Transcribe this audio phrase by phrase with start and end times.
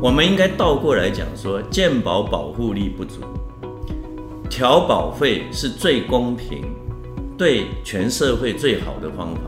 [0.00, 3.20] 我们应该倒过来讲说，健保保护力不足，
[4.48, 6.72] 调保费是最公平、
[7.36, 9.40] 对全社会最好的方法。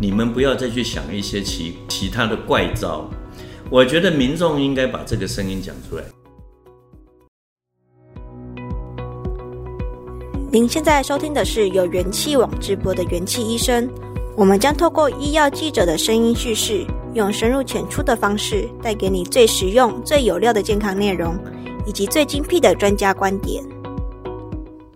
[0.00, 3.06] 你们不要再去想一些其其他的怪招。
[3.68, 6.04] 我觉得民众应该把这个声音讲出来。
[10.50, 13.86] 您现在收听的是由元气网直播的元气医生，
[14.38, 16.86] 我们将透过医药记者的声音叙事。
[17.14, 21.36] 用深入浅出的方式，带给你最实用、最有料的健康内容，
[21.86, 23.62] 以及最精辟的专家观点。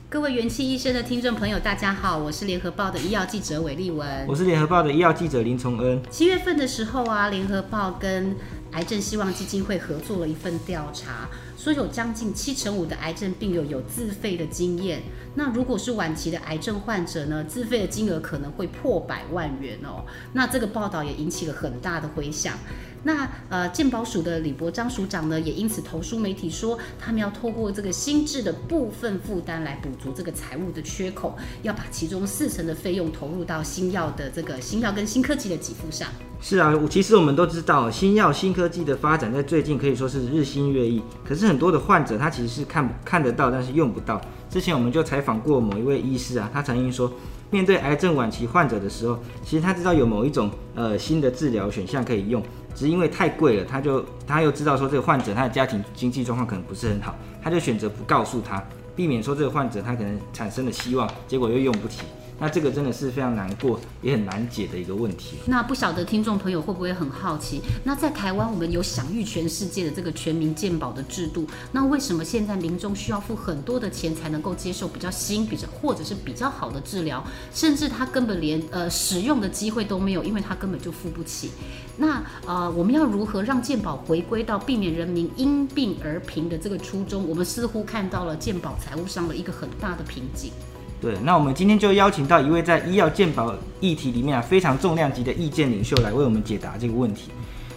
[0.08, 6.00] 各位元气医生的听众朋友，大家好，我是联合报的医药记者韦立文，我是联合报的医药记者林崇恩。
[6.08, 8.34] 七月份的时候啊，联合报跟
[8.72, 11.28] 癌症希望基金会合作了一份调查。
[11.66, 15.02] 说有将近七成五的癌症病友有自费的经验，
[15.34, 20.04] 那如果是晚期的癌症患者呢，自费的金额可能会破百万元哦。
[20.32, 22.56] 那这个报道也引起了很大的回响。
[23.02, 36.08] 那呃，健保署的李博章署长呢，也因此投书媒体说，他们要透过这个新制的部分负担来补足这个财务的缺口，要把其中四成的费用投入到新药的这个新药跟新科技的给付上。
[36.40, 41.00] 是啊，其实我们都知道，新药新科技的发展在最近可以说是日新月异。
[41.24, 44.20] 可是很多的患者他其实是看看得到，但是用不到。
[44.50, 47.10] 之前我们就采访过某一位医师啊，他曾经说，
[47.50, 52.42] 面对癌症晚期患者的时候，其实他知道有某一种呃新的治疗选项可以用，
[52.76, 58.62] 只是因为太贵了，他就他又知道说这个患者他的家庭经济状况可能不是很好，他就选择不告诉他，
[58.94, 62.02] 避免说这个患者他可能产生了希望，结果又用不起。
[62.38, 65.38] 那这个真的是非常难过，也很难解的一个问题。
[65.46, 67.62] 那不晓得听众朋友会不会很好奇？
[67.84, 77.24] 那在台湾，我们有享誉全世界的这个全民健保的制度，那为什么现在民众需要付很多的钱才能够接受比较新、比较或者是比较好的治疗？
[77.54, 81.50] 甚至他根本连呃使用的机会都没有，因为他根本就付不起。
[81.96, 87.26] 那呃，我们要如何让健保回归到避免人民因病而贫的这个初衷？
[87.26, 90.52] 我们似乎看到了健保财务上的一个很大的瓶颈。
[91.00, 97.30] 对，那我们今天就邀请到一位在医药健保议题里面啊非常重量级的意见领袖来为我们解答这个问题。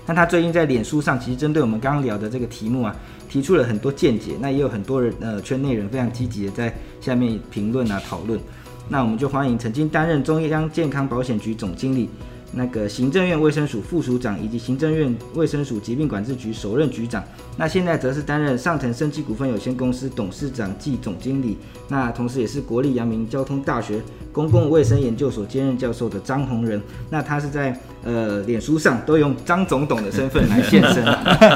[0.06, 2.96] 那他最近在脸书上其实针对我们刚刚聊的这个题目啊
[3.30, 8.40] 提出了很多见解，那也有很多人呃圈内人非常积极的在下面评论啊讨论。
[8.88, 12.10] 那我们就欢迎曾经担任中央健康保险局总经理。
[12.52, 17.24] 那个行政院卫生署副署长以及行政院卫生署疾病管制局首任局长，
[17.58, 21.58] 那现在则是担任上腾生技股份有限公司董事长暨总经理，
[21.88, 24.02] 那同时也是国立阳明交通大学
[24.32, 31.06] 公共卫生研究所兼任教授的张宏仁，那他是在呃脸书上都用张总董的身份来现身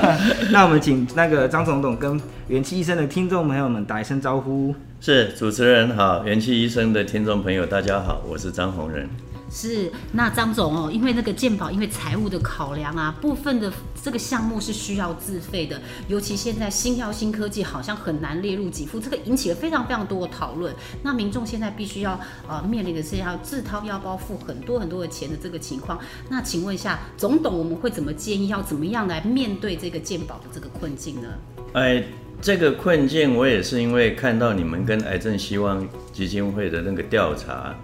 [0.53, 4.75] 那我们请那个张总董跟元气医生的听众朋友们打一声招呼。
[5.01, 9.09] 是主持人好，元气医生的听众朋友大家好，我是张宏仁。
[9.55, 13.71] 是，那张总哦，因为那个健保，因为财务的考量啊，部分的
[14.03, 20.73] 这个项目是需要自费的，尤其现在新药新科技好像很难列入给付，这个引起了非常非常多的讨论。
[21.03, 22.19] 那民众现在必须要
[22.49, 25.99] 呃面临的是要自掏腰包付很多很多的钱的这个情况。
[26.29, 31.27] 那请问一下总统，我们会怎么建议，要怎么样来面对这个健保的这个困境呢？
[31.73, 32.03] 哎，
[32.41, 37.75] 这个困境我也是因为看到你们跟癌症希望基金会的那个调查。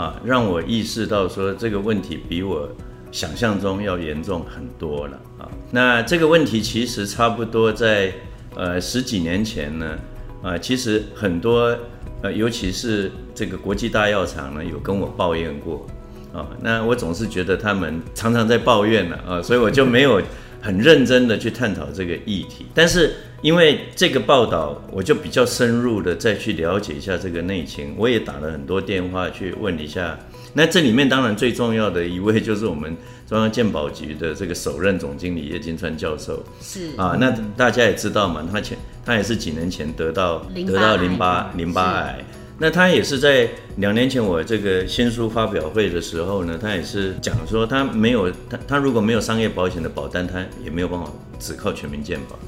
[0.00, 2.66] 啊，让我意识到说这个问题比我
[3.12, 5.46] 想象中要严重很多了啊。
[5.70, 8.10] 那这个问题其实差不多在
[8.56, 9.98] 呃十几年前呢，
[10.42, 11.76] 啊，其实很多
[12.22, 15.86] 呃，尤其是这个国际大药厂呢，有跟我抱怨过
[16.32, 16.48] 啊。
[16.62, 20.22] 那我总是觉得他们常常在抱怨了啊，所以我就没有
[20.62, 23.12] 很认真的去探讨这个议题，但是。
[23.42, 27.94] 因为这个报道，我就比较深入的再去了解一下这个内情。
[27.96, 30.18] 我也打了很多电话去问一下。
[30.52, 32.96] 那这里面当然最重要的一位就是我们
[33.28, 36.44] 中央鉴宝局的这个首任总经理叶金川教授。
[36.60, 42.24] 是啊，那大家也知道嘛，他前他也是几年前得到得到淋巴淋巴癌。
[42.58, 52.38] 那他也是在两年前我这个新书发表会的时候呢，他也是讲说他没有他他如果没有商业保险的保单，他也没有办法只靠全民健保。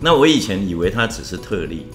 [0.00, 1.86] 那我以前以为它只是特例，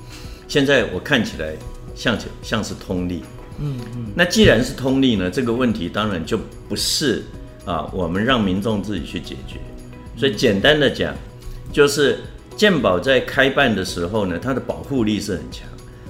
[0.47, 1.55] 现在我看起来
[1.95, 3.23] 像像是通例，
[3.59, 4.05] 嗯嗯。
[4.15, 7.23] 那既然是通例呢，这个问题当然就不是
[7.65, 9.59] 啊，我们让民众自己去解决。
[10.17, 11.15] 所以简单的讲，
[11.71, 12.19] 就是
[12.57, 15.67] 健保在开办的时候呢，它的保护力是很强。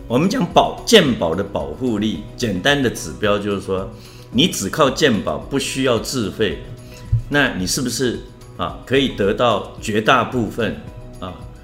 [0.08, 3.88] 我们讲保健保的保护力，简单的指标就是说，
[4.32, 6.58] 你只靠健保不需要自费，
[7.30, 8.20] 那你是不是
[8.58, 10.99] 啊可以得到绝大部分啊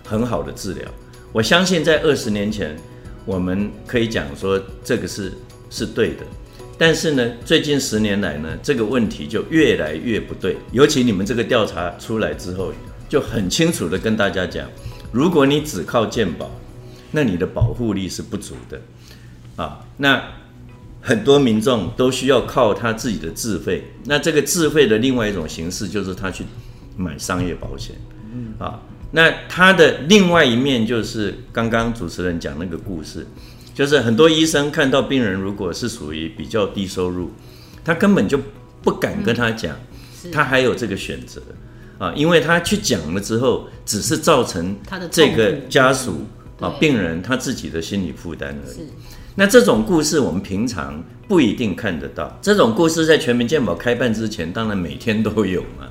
[0.06, 0.86] 很好的治疗？
[1.34, 2.78] 我相信在二十年前，
[3.26, 5.34] 我们可以讲说这个是
[5.70, 6.24] 是对的，
[6.78, 10.56] 但是呢，最近十年来呢，这个问题就越来越不对。
[10.72, 12.72] 尤其你们这个调查出来之后，
[13.10, 14.66] 就很清楚的跟大家讲，
[15.12, 16.50] 如果你只靠健保，
[17.12, 18.82] 那你的保护力是不足的，
[19.58, 20.24] 啊，那
[21.02, 23.84] 很多民众都需要靠他自己的自费。
[24.06, 26.46] 那这个自费的另外一种形式就是他去
[26.96, 27.96] 买商业保险，
[28.58, 28.80] 啊。
[29.16, 33.26] 那他的另外一面就是刚刚主持人讲那个故事，
[33.74, 37.32] 就是很多医生看到病人如果是属于比较低收入，
[37.82, 38.38] 他根本就
[38.84, 39.74] 不敢跟他讲，
[40.34, 41.42] 他还有这个选择
[41.98, 44.76] 啊，因为他去讲了之后，只是造成
[45.10, 46.26] 这个家属
[46.60, 48.88] 啊病人他自己的心理负担而已。
[49.36, 55.88] 那这种故事我们平常不一定看得到，这种故事在全民健保开办之前，当然每天都有嘛。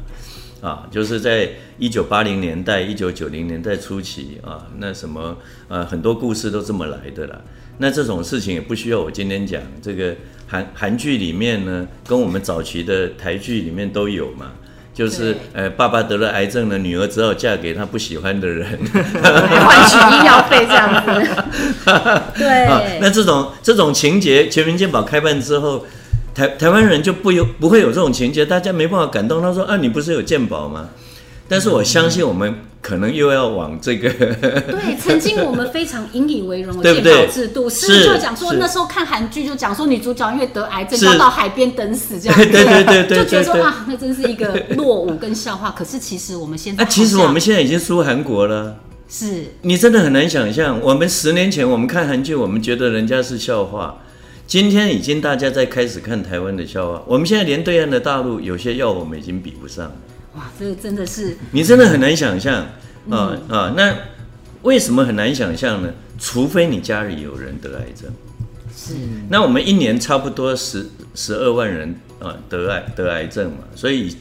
[0.64, 1.46] 啊，就是在
[1.76, 5.36] 一九八零年代、一九九零年代初期啊，那什么
[5.68, 7.38] 呃，很多故事都这么来的啦。
[7.76, 9.60] 那这种事情也不需要我今天讲。
[9.82, 10.16] 这个
[10.46, 14.52] 韩韩剧里面呢，跟我们早期的台剧里面都有嘛，
[14.94, 21.28] 就是呃，爸爸得了癌症了，女儿只好嫁给他不喜欢的人， 换取医药费这样子。
[22.38, 25.84] 对、啊，那这种这种情节，全民健保开办之后。
[26.34, 29.40] 台台湾人就不有不会有这种情节，大家没办法感动。
[29.40, 30.88] 他说：“啊，你不是有鉴宝吗？”
[31.46, 34.08] 但是我相信我们可能又要往这个。
[34.10, 45.70] 对， 曾经我们非常引以为荣的鉴宝制度，是就讲说那时候看韩剧就讲说女主角因为得癌症要到海边等死这样子，对对对对， 就觉得说啊，那真是一个落伍跟笑话。
[45.70, 48.76] 可是其实我们现在，啊，其实我们现在已经输韩国了。
[49.06, 53.98] 是你真的很难想象，我们十年前我们看韩剧，我们觉得人家是笑话。
[54.46, 59.90] 今天已经大家在开始看台湾的笑话，我们现在连对岸的大陆有些药我们已经比不上。
[60.36, 62.68] 哇，这个真的是你真的很难想象啊、
[63.06, 63.96] 嗯呃呃、那
[64.62, 65.92] 为什么很难想象呢？
[66.18, 68.10] 除非你家里有人得癌症。
[68.76, 68.94] 是。
[69.30, 71.88] 那我们一年差不多十十二万人
[72.20, 74.14] 啊、呃、得癌得癌症嘛，所以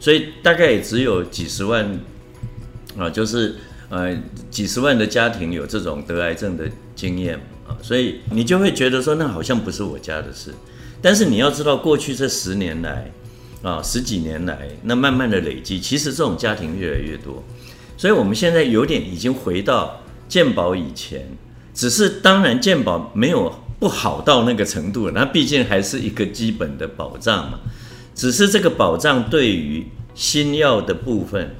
[0.00, 1.84] 所以大概也只有几十万
[2.96, 3.56] 啊、呃，就是
[3.90, 4.16] 呃
[4.50, 6.64] 几十万的家庭有这种得癌症的
[6.96, 7.38] 经验。
[7.82, 10.52] 所以你就会觉得说，那好像不是我家的事，
[11.00, 13.10] 但是你要知道，过去这十年来，
[13.62, 17.42] 啊十几年来，那慢慢的累积，其实这种家庭越来越多。
[17.96, 21.28] 所以我们现在有点已经回到健保以前，
[21.72, 27.60] 只是当然健保没有不好到那个程度，那毕竟还是一个基本的保障嘛。
[28.14, 31.54] 只是这个保障对于新药的部分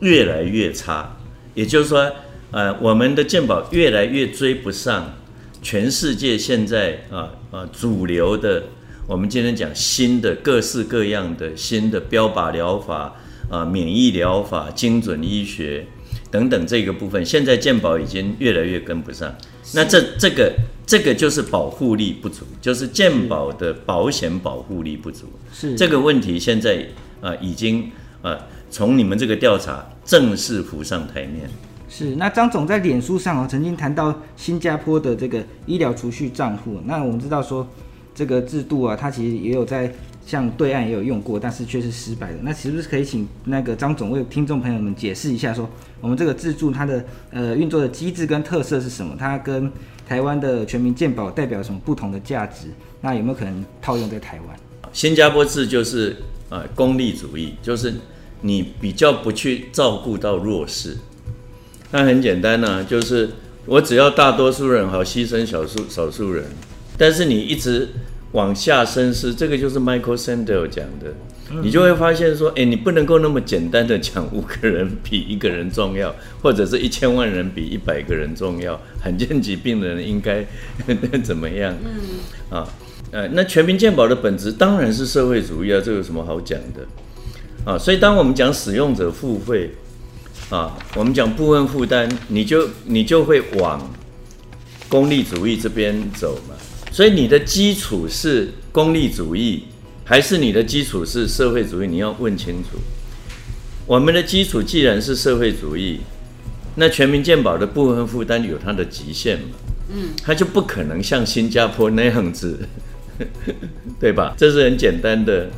[0.00, 1.16] 越来越差，
[1.54, 2.10] 也就是说，
[2.50, 5.14] 呃，我们的健保越来越追不上。
[5.62, 8.62] 全世界现在啊啊主流的，
[9.06, 13.14] 我们今天讲新的各式各样的新的标靶疗法
[13.50, 15.86] 啊，免疫疗法、精准医学
[16.30, 19.34] 等等这个部分，现在健保已经越来越跟不上。
[19.74, 20.52] 那这这个
[20.86, 25.26] 这个就是保护力不足，就是健保的保险保护力不足。
[25.52, 26.86] 是这个问题现在
[27.20, 27.90] 啊已经
[28.22, 28.38] 啊
[28.70, 31.48] 从你们这个调查正式浮上台面。
[31.92, 36.78] 是，那张总在脸书上哦，曾经谈到新加坡的这个医疗储蓄账户。
[36.84, 37.66] 那我们知道说，
[38.14, 39.92] 这个制度啊，它其实也有在
[40.24, 42.38] 像对岸也有用过，但是却是失败的。
[42.42, 45.68] 那是不是可以请那个张总为听众朋友们解释一下说，
[46.00, 49.16] 我们这个制度它的呃运作的机制跟特色是什么？
[49.18, 49.70] 它跟
[50.06, 52.68] 台湾的全民健保代表什么不同的价值？
[53.00, 54.56] 那有没有可能套用在台湾？
[54.92, 56.16] 新加坡制就是
[56.50, 57.92] 呃功利主义，就是
[58.42, 60.96] 你比较不去照顾到弱势。
[61.92, 63.28] 那很简单呐、啊，就是
[63.66, 66.44] 我只要大多数人好牺牲少数少数人，
[66.96, 67.88] 但是你一直
[68.32, 71.12] 往下深思，这个就是 Michael Sandel 讲的，
[71.62, 80.46] 你就会发现说，哎，你不能够那么简单的讲五个人比一个人重要，或者是一千万人比一百个人重要，罕见疾病的人应该
[81.24, 81.74] 怎么样？
[81.84, 82.68] 嗯，啊，
[83.10, 86.86] 呃，那全民健保的本质当然是社会主义啊，这有什么好讲的？
[87.64, 89.72] 啊，所以当我们讲使用者付费。
[90.50, 93.88] 啊，我们讲部分负担，你就你就会往
[94.88, 96.56] 功利主义这边走嘛。
[96.90, 99.62] 所以你的基础是功利主义，
[100.04, 101.86] 还是你的基础是社会主义？
[101.86, 102.78] 你要问清楚。
[103.86, 106.00] 我们的基础既然是社会主义，
[106.74, 109.46] 那全民健保的部分负担有它的极限嘛。
[109.92, 112.58] 嗯，它就不可能像新加坡那样子，
[114.00, 114.34] 对吧？
[114.36, 115.48] 这是很简单的，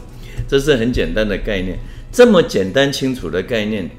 [0.47, 1.79] 这是很简单的概念。
[2.13, 3.91] 这么简单清楚的概念，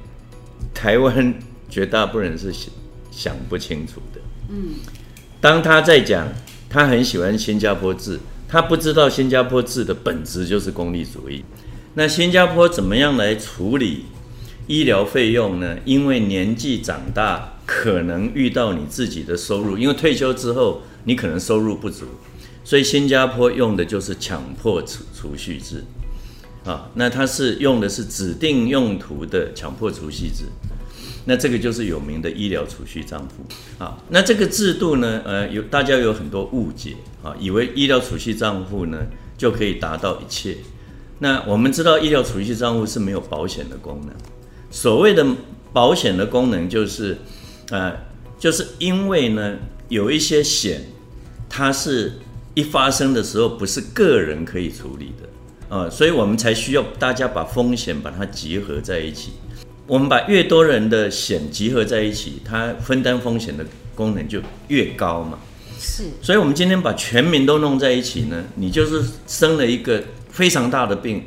[0.73, 1.33] 台湾
[1.69, 2.71] 绝大部分人是想
[3.11, 4.19] 想不清楚的。
[4.49, 4.75] 嗯，
[5.39, 6.27] 当他在讲
[6.69, 11.43] 他很喜欢新加坡制，他不知道新加坡制的本质就是功利主义。
[11.95, 14.05] 那新加坡怎么样来处理
[14.67, 15.77] 医疗费用呢？
[15.85, 22.05] 因为年纪长大，可能遇到你自己的收入，因为退休之后你可能收入不足，
[22.63, 25.83] 所以新加坡用的就是强迫储储蓄制，
[26.65, 30.45] 啊，那它是用的是指定用途的强迫储蓄制，
[31.25, 33.45] 那这个就是有名的医疗储蓄账户，
[33.83, 38.97] 啊，那这个制度呢，呃，有大家有很多误解，啊，以为医疗储蓄账户呢
[39.37, 40.57] 就可以达到一切。
[41.19, 44.13] 那我们知道，医疗储蓄账户是没有保险的功能。
[44.69, 45.25] 所谓的
[45.71, 47.17] 保险的功能，就是，
[47.69, 47.95] 呃，
[48.37, 50.81] 就是因为呢，有一些险，
[51.47, 52.13] 它是
[52.55, 55.29] 一发生的时候不是个人可以处理的，
[55.73, 59.31] 啊，所以我们才需要大家把风险把它集合在一起。
[59.87, 63.65] 我们把越多人的险集合在一起，它分担风险的
[63.95, 65.39] 功能就越高嘛。
[65.79, 66.03] 是。
[66.21, 70.03] 所以我们今天把全民都弄在一起呢，你就是生了一个。
[70.33, 71.25] 非常大的病，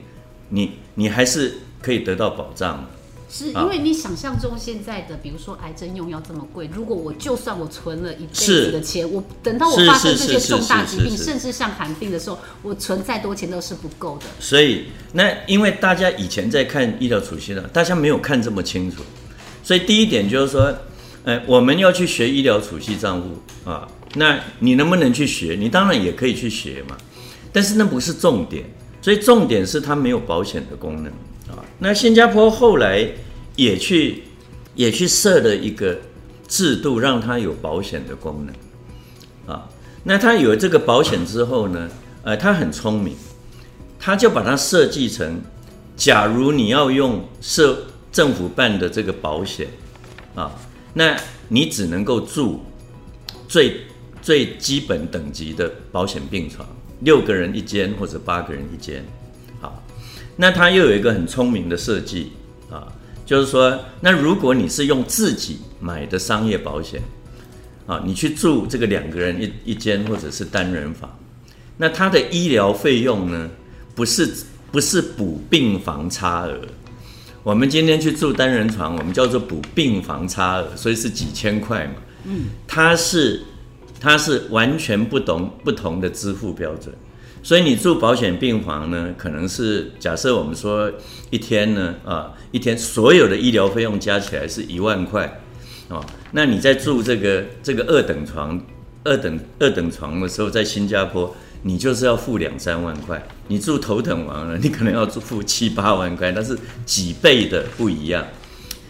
[0.48, 2.90] 你你还是可以得到保障。
[3.28, 14.26] 是因为你想象中现在的，比如说癌症用药这么贵，如果我就算我存了一辈子的钱，我等到我发生这些重大疾病，甚至像寒病的时候，我存再多钱都是不够的。
[14.38, 19.02] 所以，那因为大家以前在看医疗储蓄的，大家没有看这么清楚，
[19.62, 20.72] 所以第一点就是说，
[21.24, 25.56] 呃，我们要去学医疗储蓄账户啊，那你能不能去学？
[25.58, 26.96] 你当然也可以去学嘛，
[27.52, 28.64] 但是那不是重点。
[29.02, 31.12] 所以重点是它没有保险的功能
[31.48, 31.64] 啊。
[31.78, 33.06] 那新加坡后来
[33.54, 34.24] 也去
[34.74, 35.98] 也去设了一个
[36.48, 39.68] 制度，让它有保险的功能啊。
[40.04, 41.88] 那它有这个保险之后呢，
[42.22, 43.14] 呃，它很聪明，
[43.98, 45.40] 它就把它设计成，
[45.96, 49.66] 假如你要用社政府办的这个保险
[50.34, 50.52] 啊，
[50.94, 51.16] 那
[51.48, 52.60] 你只能够住
[53.48, 53.80] 最
[54.22, 56.66] 最基本等级的保险病床。
[57.00, 59.04] 六个人一间或者八个人一间，
[60.36, 62.32] 那它又有一个很聪明的设计
[62.70, 62.86] 啊，
[63.24, 67.02] 就是说，那如果你是用自己买的商业保险，
[67.86, 71.10] 啊，你去住这个两个人一一间或者是单人房，
[71.76, 73.50] 那它的医疗费用呢，
[73.94, 74.28] 不是
[74.70, 76.60] 不是补病房差额，
[77.42, 83.42] 我们今天去住单人床，我们叫做补病房差额，所以是几千块嘛，嗯，它是。
[83.98, 86.94] 它是完全不同不同的支付标准，
[87.46, 90.90] 所以你住保险病房呢，可能是假设我们说
[91.30, 95.40] 一天呢，啊，一天所有的医疗费用加起来是一万块，
[95.86, 98.60] 哦，那你在住这个这个二等床、
[99.04, 108.26] 二等二等床的时候，在新加坡，你就是要付两三万块，你住头等房呢，你可能要付七八万块，那是几倍的不一样，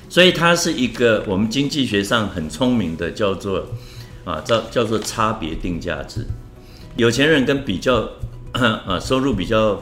[0.09, 3.67] 所以它是一个我们经济学上很聪明的叫做。
[4.25, 6.27] 啊，叫叫做差别定价制，
[6.97, 8.11] 有钱人跟比较
[8.87, 9.81] 啊收入比较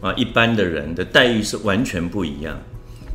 [0.00, 2.54] 啊一般的人的待遇是完全不一样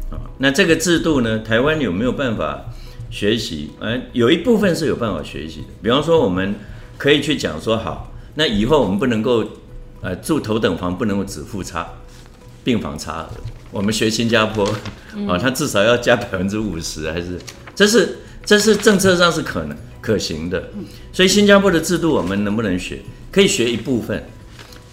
[0.09, 0.17] 啊。
[0.39, 2.65] 那这个制度呢，台湾有没有办法
[3.09, 3.71] 学习？
[3.79, 5.67] 呃，有一部分是有办法学习的。
[5.81, 6.55] 比方说，我们
[6.97, 9.45] 可以去讲说，好，那以后我们不能够
[10.01, 11.87] 呃住头等房，不能够只付差
[12.63, 13.29] 病房差额。
[13.71, 14.65] 我们学新加坡
[15.27, 17.39] 啊，它至少要加百分之五十，还是
[17.75, 19.77] 这是这是政策上是可能。
[20.01, 20.69] 可行的，
[21.11, 22.99] 所以新加坡的制度我们能不能学？
[23.31, 24.23] 可以学一部分，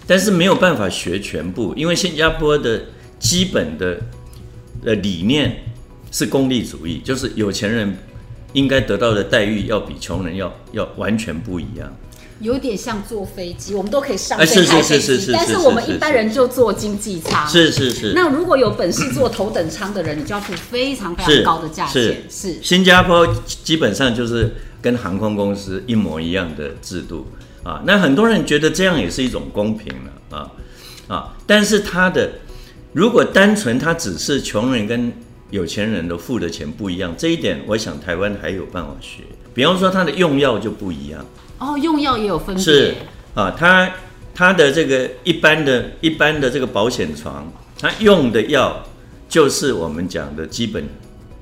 [0.05, 2.81] 但是没有办法学全部，因为新加坡的
[3.19, 3.99] 基本的
[4.85, 5.63] 呃理念
[6.11, 7.97] 是功利主义，就是有钱人
[8.53, 11.95] 应该得到的待遇要比穷人要要完全不一样。
[12.39, 17.47] 有点像坐飞机，我们都可以上这台飞机，但是我们一般人就坐经济舱。
[17.47, 18.13] 是是是。
[18.13, 22.03] 那如果有本事坐头等舱的人，你就要付非常非常高的价钱。
[22.03, 22.59] 是是。
[22.61, 24.55] 新加坡基本上就是。
[24.83, 27.25] 跟航空公司一模一样的制度
[27.63, 30.51] 啊，那很多人觉得这样也是一种公平了啊
[31.07, 31.33] 啊！
[31.47, 32.29] 但是他的
[32.91, 35.13] 如果单纯他只是穷人跟
[35.49, 39.23] 有钱人的付的钱不一样，这一点我想台湾还有办法学。
[39.53, 41.25] 比方说他的用药就不一样
[41.59, 42.63] 哦，用药也有分别。
[42.63, 42.95] 是
[43.33, 43.91] 啊，他
[44.35, 48.83] 他的这个一般的一般的这个保险床，他用的药
[49.29, 50.87] 就是我们讲的基本。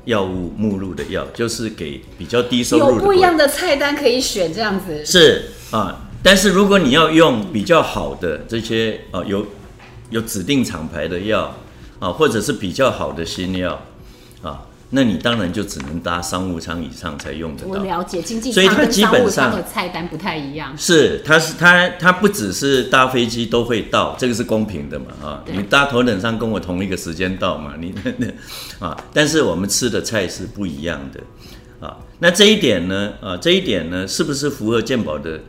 [0.05, 6.09] 药物目录的药就是给比较低收入的，有不一样的菜单可以选，这样子是啊。
[6.23, 9.45] 但是如果你要用比较好的这些啊，有
[10.09, 11.55] 有指定厂牌的药
[11.99, 13.81] 啊，或者是比较好的新药
[14.41, 14.61] 啊，
[14.91, 17.69] 那你当然就只能搭商务舱以上才用得到。
[17.69, 20.77] 我了解经济舱所以它基本上的菜单不太一样。
[20.77, 25.43] 是，它是它它不只是搭飞机都会到，这个是公平的嘛啊？
[25.45, 27.73] 你搭头等舱跟我同一个时间到嘛？
[27.79, 27.93] 你
[28.79, 31.97] 啊，但是我们吃的菜是不一样的啊。
[32.19, 35.39] 那这一点呢啊，这一点呢，是不是符合健保的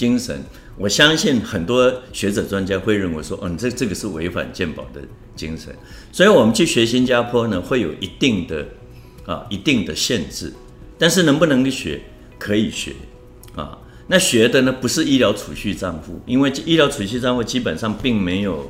[0.00, 0.42] 精神？
[0.78, 5.00] 我相信很多学者专家会认为说，嗯、这这个是违反健保的
[5.36, 5.74] 精神。
[6.10, 8.66] 所以我们去学新加坡呢，会有一定的。
[9.26, 10.52] 啊，一定的限制，
[10.98, 12.00] 但是能不能学，
[12.36, 12.92] 可以学，
[13.54, 13.78] 啊，
[14.08, 18.68] 那学的呢不是医疗储蓄账户，因为医疗储蓄账户基本上并没有，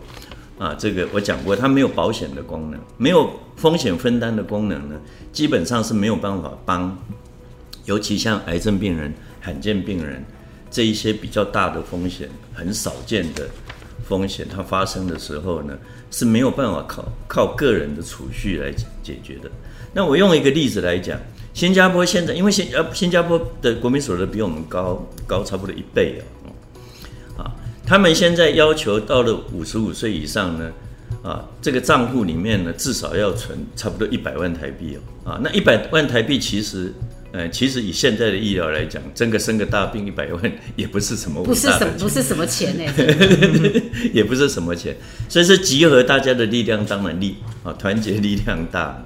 [0.59, 5.01] 啊，这个我讲过，它没有保险的功能，没有风险分担的功能呢，
[5.33, 6.99] 基本上是没有办法帮，
[7.87, 10.23] 尤其像癌症病人、罕见病人
[10.71, 13.49] 这一些比较大的风险、很少见的
[14.09, 15.77] 风险，它发生的时候呢，
[16.11, 18.73] 是没有办法靠靠个人的储蓄来
[19.03, 19.51] 解决的。
[19.93, 21.19] 那我用一个例子来讲，
[21.53, 26.23] 新加坡现在因为新呃新加坡的国民所得比我们高高差不多一倍
[27.37, 27.53] 啊，啊，
[27.85, 30.73] 他们现在要求到了五十五岁以上呢，
[31.25, 36.95] 啊，这个账户里面呢至少要存差不多一百万台币哦，啊，那一百万台币其实，
[37.33, 42.85] 呃，其实以现在的医疗来讲，真个生个大病一百万也不是什么不是什么不是什么钱呢，
[44.13, 44.97] 也不是什么钱，
[45.29, 49.05] 所以是集合大家的力量，当然力啊，团结力量大。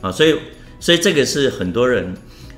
[0.00, 0.34] 啊，所以，
[0.80, 2.12] 所以这个是很多人，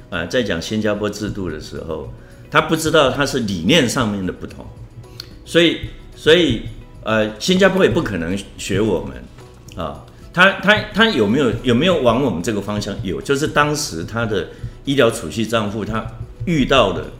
[0.08, 2.11] 啊，在讲新加坡制度的时候，
[2.50, 4.64] 他不知道他是理念上面的不同，
[5.44, 5.80] 所以，
[6.16, 6.62] 所以，
[7.02, 9.23] 呃，新加坡也不可能学我们，
[9.76, 12.96] 啊，他他他有没有有没有往我们这个方向？
[13.02, 14.49] 有，就是当时他的
[14.84, 16.06] 医疗储蓄账户，他
[16.46, 17.10] 遇到了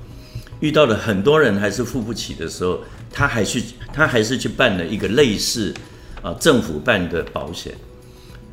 [0.61, 2.81] 遇到了很多人还是付不起的时候，
[3.11, 5.75] 他还去他还是去办了一个类似
[6.23, 7.75] 啊政府办的保险，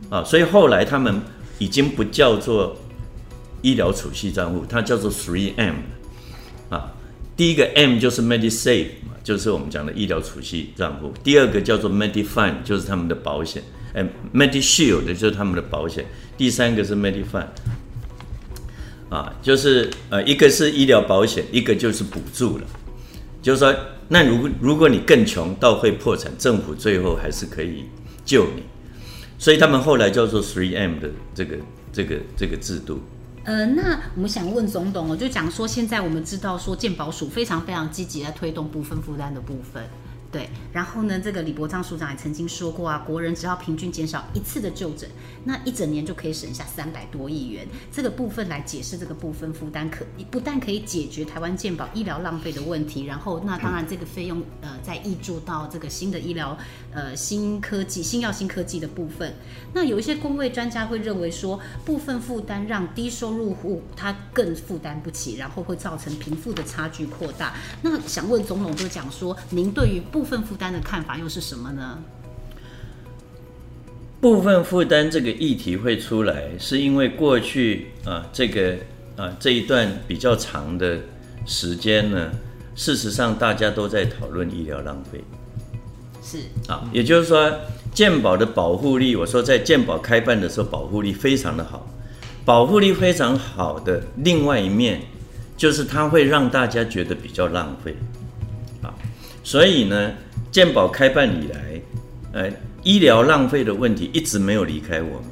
[0.10, 1.22] 啊，所以后来他们。
[1.62, 2.76] 已经不叫做
[3.62, 5.76] 医疗储蓄账户，它叫做 Three M
[6.72, 6.92] 啊。
[7.38, 11.14] 第一个 M 就是 MediSave 嘛，就是我们讲的医疗储蓄账户。
[11.24, 13.62] 第二个叫做 MediFund，就是他们的保险。
[13.94, 14.04] 哎
[14.34, 16.04] ，MediShield 就是他们的保险。
[16.36, 17.46] 第三个是 MediFund
[19.12, 22.64] 啊，就是呃，一个是医疗保险，一个就是补助了。
[23.42, 23.76] 就是说，
[24.08, 27.84] 那如果如果你更穷到会破产，政府最后还是可以
[28.24, 28.64] 救你。
[29.38, 31.58] 所以他们后来叫做 three M 的这个
[31.92, 33.02] 这个这个制度。
[33.44, 39.84] 呃，那我们想问总统哦，就讲说现在我们知道说健保署非常非常积极在推动部分负担的部分。
[40.32, 45.10] 对，然后呢，这个李伯璋署长也曾经说过啊，国人只要平均减少一次的就诊，
[45.44, 47.68] 那一整年就可以省下三百多亿元。
[47.92, 56.58] 这个部分来解释这个部分负担，可不但可以解决台湾健保医疗浪费的问题，然后那当然这个费用呃再挹注到这个新的医疗
[56.94, 59.34] 呃新科技、新药新科技的部分。
[59.74, 67.54] 那有一些公卫专家会认为说，部分负担让低收入户他更负担不起，然后会造成贫富的差距扩大。
[67.82, 71.98] 那想问总统就讲说，您对于部部分负担的看法又是什么呢？
[74.20, 78.76] 部分负担这个议题会出来，是因为过去啊，这个
[79.18, 81.00] 啊这一段比较长的
[81.48, 82.30] 时间呢，
[82.76, 85.24] 事实上大家都在讨论医疗浪费。
[86.22, 86.38] 是
[86.72, 87.52] 啊，也就是说，
[87.92, 91.88] 健保的保护力，我说在健保开办的时候，保护力非常的好，
[92.46, 95.02] 保护力非常好的另外一面，
[95.58, 97.96] 就是它会让大家觉得比较浪费。
[99.44, 100.12] 所以呢，
[100.52, 101.82] 健保开办以来，
[102.34, 102.50] 呃，
[102.84, 105.26] 医疗浪费的问题一直没有离开我们。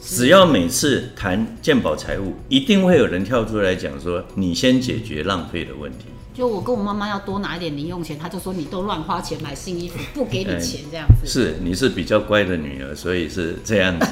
[0.00, 11.24] 只要每次谈健保财务，一定会有人跳出来讲说：“你先解决浪费的问题。”就我跟我妈妈要多拿一点零用钱，她就说：“你都乱花钱买新衣服，不给你钱这样子。
[11.24, 14.06] 呃”是，你是比较乖的女儿，所以是这样子。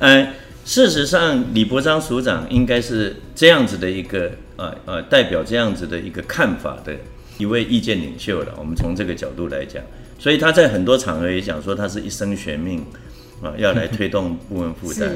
[0.00, 0.26] 嗯。
[0.66, 6.94] 事实上，李伯章署长应该是这样子的一个呃呃代表这样子的一个看法的
[7.38, 8.54] 一位意见领袖了。
[8.58, 9.82] 我们从这个角度来讲，
[10.18, 12.80] 所以他在很多场合也讲说，他是一生悬命
[13.40, 15.10] 啊、呃，要来推动部分负担。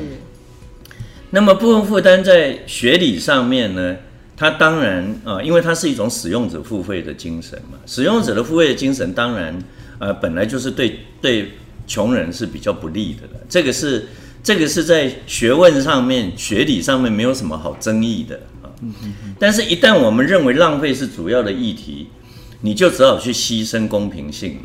[1.31, 3.97] 那么部分负担在学理上面呢，
[4.37, 9.57] 它当然啊、呃，因为它是一种使用者付费的精神嘛，使用者的付费的精神当然
[9.99, 11.53] 呃本来就是对对
[11.87, 14.07] 穷人是比较不利的了，这个是。
[14.43, 18.41] 这个是在学问上面、学理上面没有什么好争议的
[18.83, 18.89] 啊。
[19.39, 22.09] 但是，一旦我们认为浪费是主要的议题，
[22.61, 24.59] 你就只好去牺牲公平性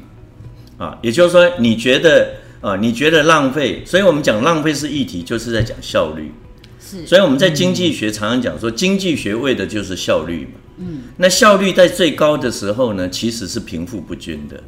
[0.78, 0.98] 啊。
[1.02, 6.32] 也就是说，你觉得啊，你觉得浪费，所以我们讲浪费是议题，就是在讲效率。
[6.80, 7.06] 是。
[7.06, 10.52] 所以我们在经济学常常讲说，经济学为的就是效率嘛。
[10.78, 11.04] 嗯。
[11.18, 14.62] 那效率在最高的时候呢，其实是贫富不均的。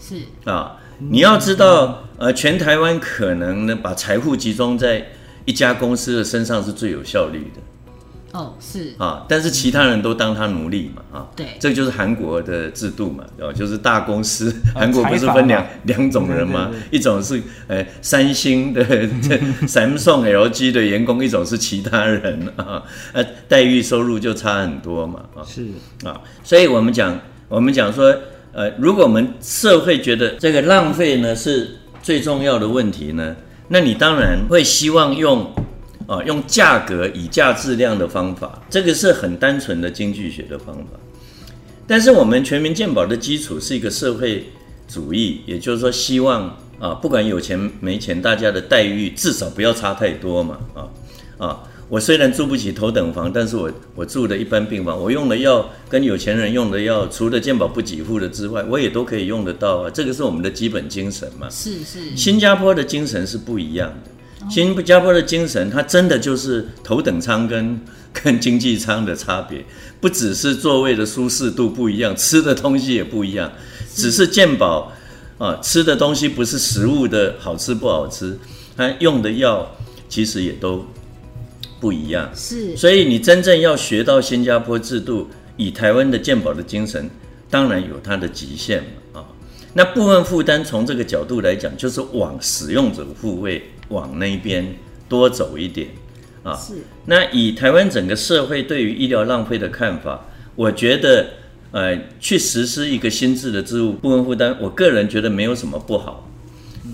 [0.00, 5.06] 是啊，你要知道，呃，全台湾可能呢，把财富集中在
[5.46, 7.60] 一家公司的身上是最有效率的。
[8.34, 8.92] 哦，是。
[8.98, 16.68] 啊，但是其他人都当他奴隶嘛，啊，对，这就是韩国的制度嘛，哦，就是大公司， 韩国不是分两两种人吗？
[16.90, 18.84] 一种是呃三星的
[19.68, 25.66] Samsung、LG 的员工，一种是其他人啊，呃，待遇收入就差很多嘛，啊，是。
[26.04, 27.16] 啊，所以我们讲，
[27.48, 28.12] 我们讲说，
[28.52, 33.36] 呃，如果我们社会觉得这个浪费呢是最重要的问题呢，
[33.68, 35.48] 那你当然会希望用。
[36.06, 41.00] 啊，用价格以价质量的方法，这个是很单纯的经济学的方法。
[41.86, 44.46] 但是我们全民健保的基础是一个社会
[44.88, 50.58] 主义，也就是说，希望啊，不管有钱没钱，大家的待遇至少不要差太多嘛。
[50.74, 50.88] 啊
[51.36, 59.90] 啊，我虽然住不起头等房，但是我我住的一般病房，我用的药跟有钱人用的药，除了健保不给付的之外，我也都可以用得到啊。
[59.90, 61.50] 这个是我们的基本精神嘛。
[61.50, 62.16] 是是。
[62.16, 64.10] 新加坡的精神是不一样的。
[64.50, 67.80] 新加坡的精神，它真的就是头等舱跟
[68.12, 69.64] 跟经济舱的差别，
[70.00, 73.50] 不只是座位的舒适度不一样，吃的东西也不一样，
[73.94, 74.92] 只是健保
[75.38, 78.38] 啊，吃的东西不是食物的好吃不好吃，
[78.76, 79.68] 它用的药
[80.08, 80.86] 其实也都
[81.80, 82.30] 不一样。
[82.34, 87.10] 是，所以你真正要学到新加坡制度，以台湾的健保的精神，
[87.50, 89.24] 当然有它的极限嘛啊。
[89.72, 93.70] 那部分负担从这个角度来讲，就是往使用者付费。
[93.88, 94.76] 往那边
[95.08, 95.88] 多走一点
[96.42, 96.54] 啊！
[96.54, 96.74] 是。
[97.06, 101.26] 那以台湾整个社会对于医疗浪费的看法，我觉得，
[101.70, 106.28] 呃，去实施一个新制的制度部分负担，我个人觉得没有什么不好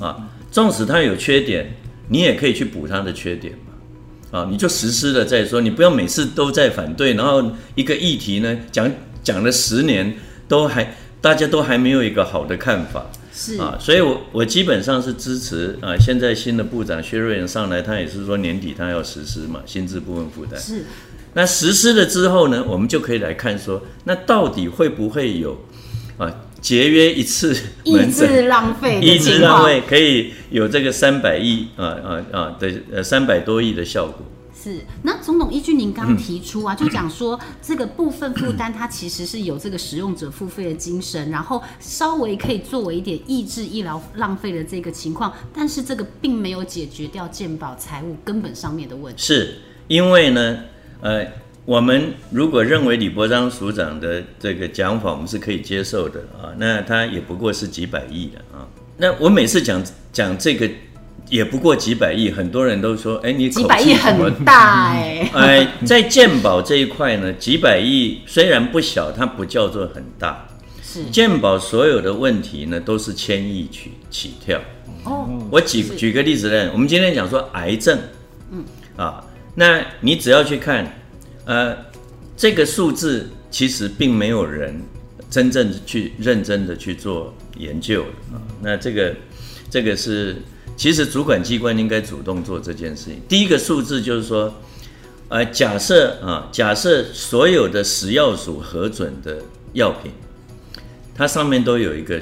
[0.00, 0.31] 啊。
[0.50, 1.74] 纵使它有缺点，
[2.09, 4.38] 你也可以去补它的缺点嘛。
[4.38, 8.90] 啊，你就实施了再说，你不要每次都在反对，然后一个议题呢讲
[9.22, 10.16] 讲了十年，
[10.48, 13.07] 都还大家都还没有一个好的看法。
[13.32, 15.96] 是啊，所以我我基本上是支持啊。
[15.96, 20.58] 现在新的部长薛瑞元上来，他也是说年底他要实施嘛，薪资部分负担。
[20.60, 20.84] 是，
[21.34, 25.56] 那实施了之后呢，我们就可以来看说，那到底会不会有
[26.18, 34.26] 啊节约一次 门诊，抑制浪费，一次浪费可以有这个三百亿啊啊啊的呃三百多亿的效果。
[34.62, 49.23] 是，那总统依据您刚提出啊，就讲说这个部分负担，它其实是有这个使用者付费的精神，然后稍微可以作为一点抑制医疗浪费的这个情况，但是这个并没有解决掉健保财务根本上面的问题。
[49.23, 49.57] 是
[49.88, 50.59] 因为呢，
[51.01, 51.27] 呃，
[51.64, 58.68] 我们如果认为李伯章署长的这个讲法，我们是可以接受的啊，那他也不过是几百亿的啊，
[58.99, 60.68] 那我每次讲讲这个。
[61.28, 65.30] 也不过几百亿，很多人都说，哎，你口气几百亿很 大哎。
[65.33, 70.48] 哎，在健保这一块呢，几百亿虽然不小，它不叫做很大。
[70.83, 74.61] 是健保所有的问题呢，都是千亿起起跳。
[75.04, 77.96] 哦，我举是举个例子呢，我们今天讲说癌症，
[78.50, 78.64] 嗯
[78.96, 81.00] 啊，那你只要去看，
[81.44, 81.76] 呃，
[82.37, 84.83] 这个数字其实并没有人
[85.30, 88.02] 真正去认真的去做研究
[88.33, 88.42] 啊。
[88.61, 89.14] 那这个
[89.70, 90.42] 这个是。
[90.80, 93.20] 其实主管机关应该主动做这件事情。
[93.28, 94.50] 第一个数字就是说，
[95.28, 99.42] 呃，假设啊，假设所有的食药署核准的
[99.74, 100.10] 药品，
[101.14, 102.18] 它上面都有一个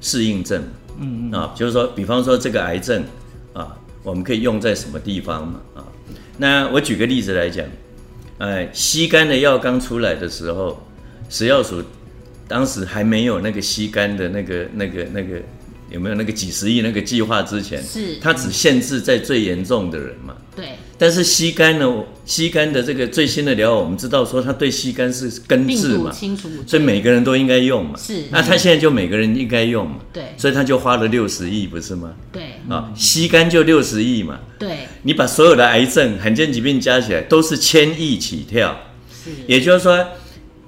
[0.00, 0.62] 适应症，
[0.98, 3.04] 嗯嗯啊，就是说，比方说这个癌症
[3.52, 5.84] 啊，我们可以用在什么地方嘛啊？
[6.38, 7.66] 那我举个例子来讲，
[8.38, 10.82] 呃，吸肝的药刚出来的时候，
[11.28, 11.84] 食药署
[12.48, 15.42] 当时还没有那个吸肝的那个那个那个。
[15.92, 20.34] 那个有没有那个几十亿那个计划之前，是它只限制在最严重的人嘛？
[20.56, 20.70] 对。
[20.98, 22.04] 但是吸肝呢？
[22.24, 26.48] 吸肝的这个最新的疗法，我们知道说它对吸肝是根治嘛，清楚。
[26.66, 27.98] 所以每个人都应该用嘛。
[27.98, 28.24] 是。
[28.30, 29.96] 那他现在就每个人应该用嘛？
[30.12, 30.22] 对。
[30.36, 32.12] 所以他就花了六十亿，不是吗？
[32.30, 32.42] 对。
[32.68, 34.38] 啊，吸肝就六十亿嘛。
[34.58, 34.86] 对。
[35.02, 38.78] 你把所有的癌症、罕见疾病加起来，都是千亿起跳。
[39.10, 39.30] 是。
[39.48, 40.06] 也就是说，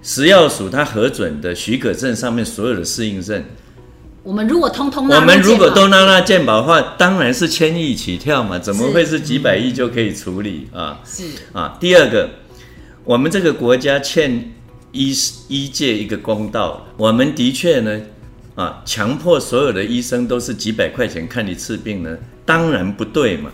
[0.03, 3.45] 食药署它核准的许可证上面所有的适应症。
[4.25, 10.99] 我们如果通通，我们如果都纳纳健保的话，当然是千亿起跳嘛，怎么会是几百亿就可以处理啊？
[11.05, 11.77] 是啊。
[11.79, 12.31] 第二个，
[13.05, 14.51] 我们这个国家欠
[14.93, 15.15] 医
[15.49, 18.01] 医界一个公道，我们的确呢，
[18.55, 23.51] 啊，强迫所有的医生都是几百块钱看一次病呢，当然不对嘛。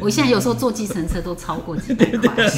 [0.00, 2.50] 我现在有时候坐计程车都超过几百块。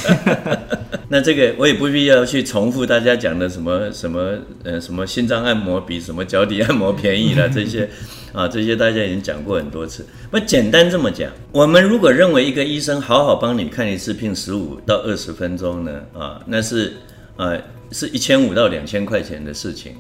[1.10, 7.88] 那这个我也不必要去重复大家讲的什么什么呃什么心脏按摩比什么脚底按摩便宜了这些
[8.32, 10.04] 啊，这些大家已经讲过很多次。
[10.30, 16.94] 那简单这么讲，我们如果认为一个医生好好帮你看一次病十五到二十分钟呢，啊，那是
[17.36, 17.56] 啊
[17.90, 19.94] 是一千五到两千块钱的事情。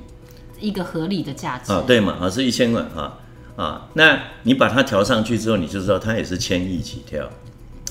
[0.60, 3.16] 一个合理的价值啊，对嘛啊，是一千块啊
[3.58, 7.28] 啊，那你把它调上去之后，你就知道它也是千亿起跳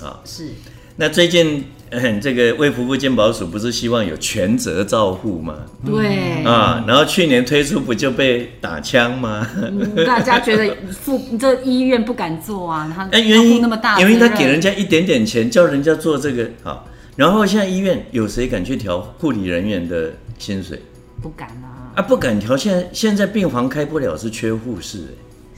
[0.01, 0.21] 啊。
[0.23, 0.51] 是。
[0.95, 5.57] 那最近，嗯，这个卫福部健保署不是希望有全责照护吗？
[5.85, 6.41] 对。
[6.45, 9.45] 啊，然后去年推出不就被打枪吗？
[9.57, 16.85] 嗯、大家觉得负这医院不敢做啊，他哎，原因那么大，因为他给人家一点点钱，叫人家做这个啊。
[17.17, 20.81] 然后现在医院有谁敢去调护理人员的薪水？
[21.21, 21.91] 不敢啊！
[21.95, 22.55] 啊，不敢调。
[22.55, 25.15] 现在现在病房开不了，是缺护士，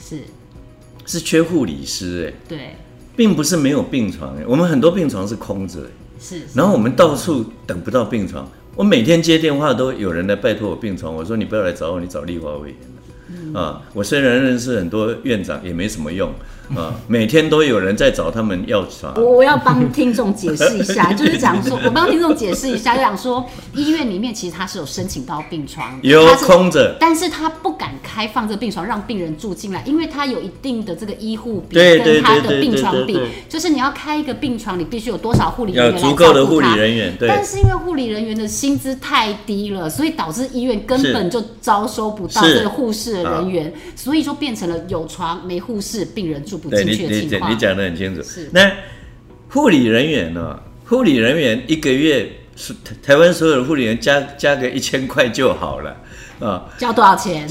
[0.09, 0.21] 是
[1.05, 2.75] 是缺护理师，哎，对。
[3.15, 5.81] 并不是没有病床，我们很多病床是空着，
[6.21, 6.45] 是，是。
[6.53, 12.77] 然后我们到处等不到病床，我每天接电话都有人来拜托我病床，我说你不要来找我，你找立华委员、
[13.27, 13.81] 嗯、啊。
[13.93, 16.31] 我虽然认识很多院长，也没什么用。
[16.75, 19.13] 啊，每天都有人在找他们要床。
[19.15, 36.25] 我我要帮听众解释一下， 就是讲说，我帮听众解释一下，就讲说，医院里面其实他是有申请到病床，有空着，但是他不敢开放这个病床让病人住进来，因为他有一定的这个医护比跟他的病床比，就是你要开一个病床，你必须有多少护理人员来照顾他。
[36.25, 37.27] 足够的护理人员，对。
[37.27, 47.51] 但是因为护理人员的薪资太低了，所以导致医院根本就招收不到这个护士的人员，所以就变成了有床没护士，病人住不进去的情况。
[47.51, 48.21] 你讲的很清楚。
[48.21, 48.49] 是。
[48.53, 48.71] 那
[49.47, 50.59] 护理人员呢？
[50.85, 55.95] 护理人员一个月是台湾所有的护理员加加个一千块就好了
[56.39, 56.65] 啊。
[56.77, 57.47] 交多少钱？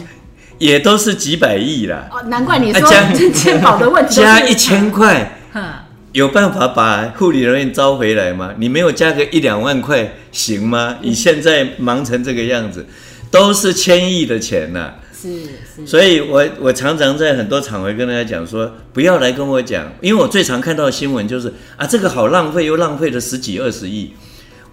[0.59, 2.09] 也都是几百亿啦。
[2.11, 4.17] 哦，难怪你说健保的问题。
[4.21, 5.39] 加一千块，
[6.11, 8.53] 有办法把护理人员招回来吗？
[8.59, 10.99] 你没有加个一两万块行吗？
[11.01, 12.85] 你现在忙成这个样子，
[13.31, 14.95] 都是千亿的钱呐。
[15.21, 15.43] 是
[15.75, 24.13] 是，所以我我常常在很多场合跟大家讲说，不要来跟我讲，因为我最常看到的新闻就是啊，这个好浪费，又浪费了十几二十亿。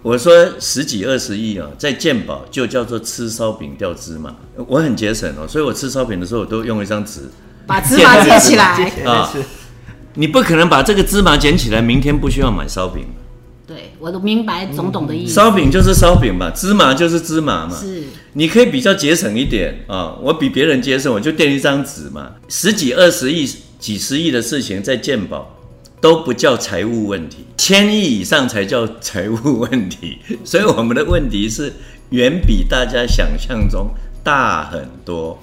[0.02, 4.36] 我说十几二十亿啊，在健保就叫做吃烧饼掉芝麻。
[4.68, 7.22] 我很节省哦，所以我吃烧饼的时候，我都用一张纸
[7.66, 9.32] 把芝麻捡起来啊。
[10.14, 13.04] 你不可能把这个芝麻捡起来，明天不需要买烧饼。
[13.66, 15.34] 对，我都明白总统的意思。
[15.34, 17.76] 烧饼就是烧饼嘛，芝麻就是芝麻嘛。
[17.76, 20.16] 是，你可以比较节省一点啊。
[20.22, 22.30] 我比别人节省，我就垫一张纸嘛。
[22.48, 23.44] 十几二十亿、
[23.80, 25.56] 几十亿的事情在鉴宝
[26.00, 30.18] 都不叫财务问题，千亿以上才叫财务问题。
[30.44, 31.72] 所以我们的问题是
[32.10, 33.88] 远比大家想象中
[34.22, 35.36] 大很多。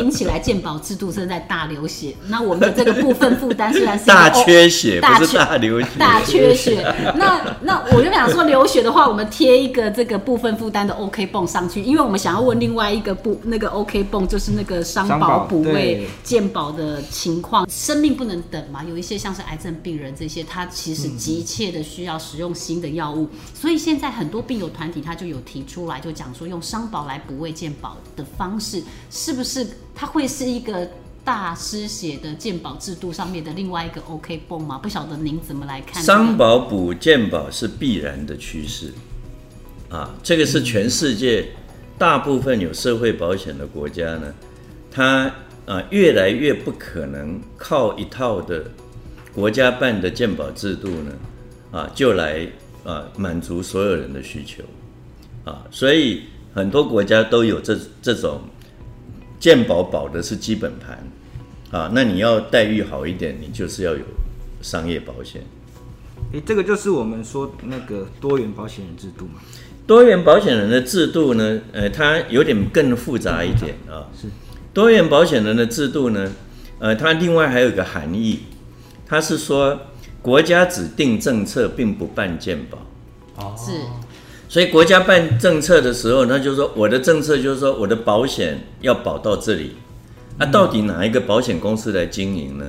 [0.00, 6.82] 听起来健保制度正在大流血，那我们的这个部分负担虽然是 大缺血，不是大流血，大缺血。
[7.16, 18.84] 那那我就想说，流血的话，我们贴一个这个部分负担的 OK 泵上去，因为我们想要问另外一个部那个 OK 泵，就是那个伤保补位健保的情况，生命不能等嘛。
[18.84, 29.66] 有一些像是癌症病人这些，他其实急切的需要使用新的药物，所以现在很多病友团体他就有提出来，就讲说用伤保来补位健保的方式，是不是？
[29.98, 30.86] 它会是一个
[31.24, 34.76] 大师写的鉴宝制度上面的另外一个 OK 绷吗？
[34.76, 36.02] 不晓得您怎么来看？
[36.02, 38.92] 商保补鉴保是必然的趋势，
[39.88, 41.48] 啊，这个是全世界
[41.96, 44.34] 大部分有社会保险的国家呢，
[44.90, 45.32] 它
[45.64, 48.70] 啊越来越不可能靠一套的
[49.34, 51.12] 国家办的鉴保制度呢，
[51.72, 52.46] 啊就来
[52.84, 54.62] 啊满足所有人的需求，
[55.50, 58.42] 啊，所以很多国家都有这这种。
[59.38, 61.06] 健保保的是基本盘，
[61.70, 64.04] 啊，那你要待遇好一点，你就是要有
[64.62, 65.42] 商业保险。
[66.32, 69.40] 诶，这个就是我们说那个多元保险人制度嘛。
[69.86, 74.08] 多元保险人的制度呢，呃，它有点更复杂一点啊。
[74.20, 74.28] 是。
[74.74, 76.32] 多元保险人的制度呢，
[76.78, 78.40] 呃，它另外还有一个含义，
[79.06, 79.78] 它是说
[80.20, 82.78] 国家指定政策，并不办健保。
[83.36, 83.54] 哦。
[83.56, 83.72] 是。
[84.48, 89.72] 所以国家办政策的时候，他就是说我的政策就是说我的保险要保到这里，
[90.38, 92.64] 那到底哪一个保险公司来经营呢？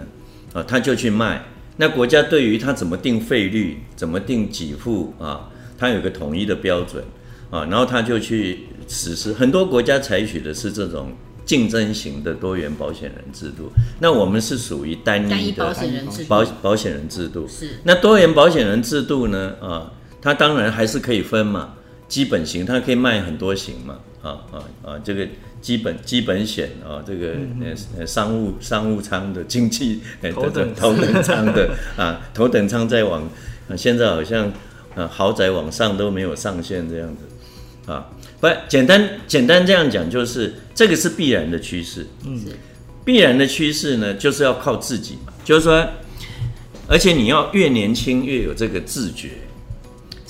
[0.54, 1.44] 啊，他就去卖。
[1.78, 7.04] 那国家对于他怎么定费率、怎么定给付啊，他有个统一的标准
[7.52, 9.32] 啊，然后他就去实施。
[9.32, 11.14] 很多国家采取的是这种
[11.46, 15.64] 竞争型的多元保险人制度，那我们是属于单一的
[16.28, 17.48] 保保险人制度。
[17.48, 17.80] 是。
[17.84, 19.54] 那多元保险人制度呢？
[19.62, 19.92] 啊。
[20.22, 21.76] 它当然还是可以分嘛，
[22.08, 25.28] 基本型它可以卖很多型嘛，啊啊啊，这个
[25.62, 30.02] 基本基本险啊，这个呃呃商务商务舱的经济
[30.34, 33.30] 头等头等舱的啊，头等舱再往，
[33.78, 34.52] 现在好像
[34.96, 42.42] 啊豪宅往上都没有上限这样子，啊，不简单简单这样讲就是这个是必然的趋势，嗯，
[43.06, 45.88] 必然的趋势呢就是要靠自己嘛，就是说，
[46.88, 49.30] 而且你要越年轻越有这个自觉。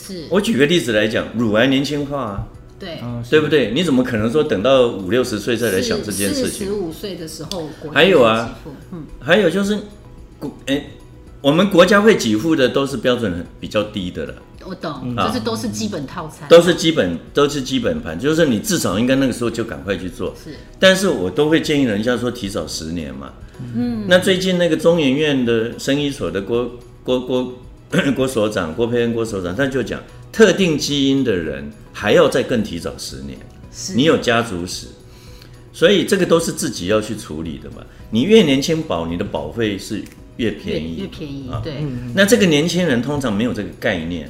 [0.07, 2.47] 是我举个例子来讲，乳癌年轻化啊，
[2.79, 3.71] 对，嗯对不对？
[3.71, 6.67] 你怎么可能说等到五六十岁再来想这件事情？
[6.67, 8.57] 十五岁的时候，国还有啊，
[8.93, 9.77] 嗯，还有就是，
[10.39, 10.85] 国哎，
[11.41, 14.33] 我们国家会给付的都是标准比较低的了。
[14.65, 20.35] 我懂，就是都是基本套餐，都是基本都是基本盘，就是你至少应该那个时候就赶快去做。
[20.43, 23.31] 是，但是我都会建议人家说提早十年嘛。
[23.73, 26.69] 嗯，那最近那个中研院的生医所的郭
[27.01, 27.53] 郭郭
[28.15, 33.37] 郭所长郭培恩郭所长，他就讲，特定基因的人还要再更提早十年。
[33.95, 34.87] 你有家族史，
[35.71, 37.77] 所以这个都是自己要去处理的嘛。
[38.11, 40.03] 你越年轻保，你的保费是
[40.37, 41.61] 越便宜，越，越便宜啊。
[41.63, 41.73] 对，
[42.13, 44.29] 那这个年轻人通常没有这个概念。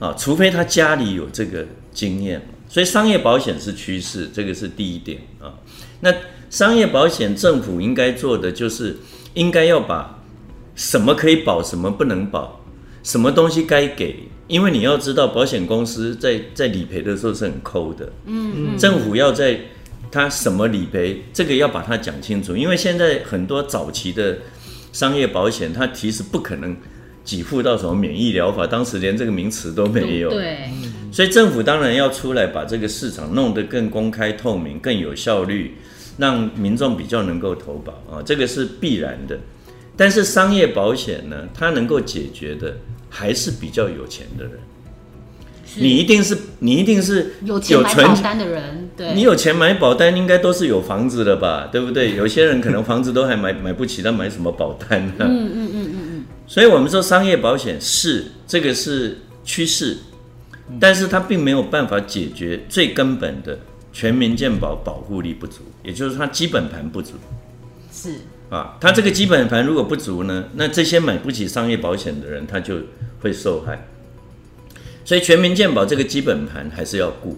[0.00, 5.58] 啊，除非他家里有这个经验，所以商业保险是趋势，这个是第一点啊。
[5.98, 6.14] 那
[6.50, 8.96] 商业保险政府应该做的就是，
[9.34, 10.22] 应该要把
[10.76, 12.64] 什么可以保，什么不能保，
[13.02, 19.60] 什么东西该给，因为你要知道，保险公司在在理赔的时候是很抠的，嗯嗯，政府要在
[20.10, 24.38] 他什么理赔，这个要把它讲清楚，因为现在很多早期的
[24.92, 26.76] 商业保险，它其实不可能。
[27.30, 28.66] 给付到什么免疫疗法？
[28.66, 30.30] 当时连这个名词都没有。
[30.30, 30.60] 对，
[31.12, 35.74] 所以政府当然要出来把这个市场弄得更公开透明、更有效率，
[36.16, 39.38] 让民众比较能够投保啊，这个是必然的。
[39.98, 42.76] 但是商业保险呢，它能够解决的
[43.10, 44.52] 还是比较有钱的人。
[45.76, 51.68] 你一定是你一定是有钱买保单的人，对，你有钱买保单，应该都是有房子的吧？
[51.70, 52.16] 对不对？
[52.16, 55.26] 有些人可能房子都还买 买不起，他买什么保单呢？
[55.28, 56.24] 嗯嗯嗯嗯嗯。
[56.46, 59.98] 所以，我们说商业保险是这个是趋势，
[60.80, 63.58] 但是它并没有办法解决最根本的
[63.92, 67.12] 全民健保保护力不足，也就是它基本盘不足。
[67.92, 68.14] 是
[68.50, 72.78] 啊，他这个基本盘如果不足呢，那这些买不起商业保险的人，他就
[73.20, 73.78] 会受害。
[75.04, 77.36] 所以全民健保这个基本盘还是要顾，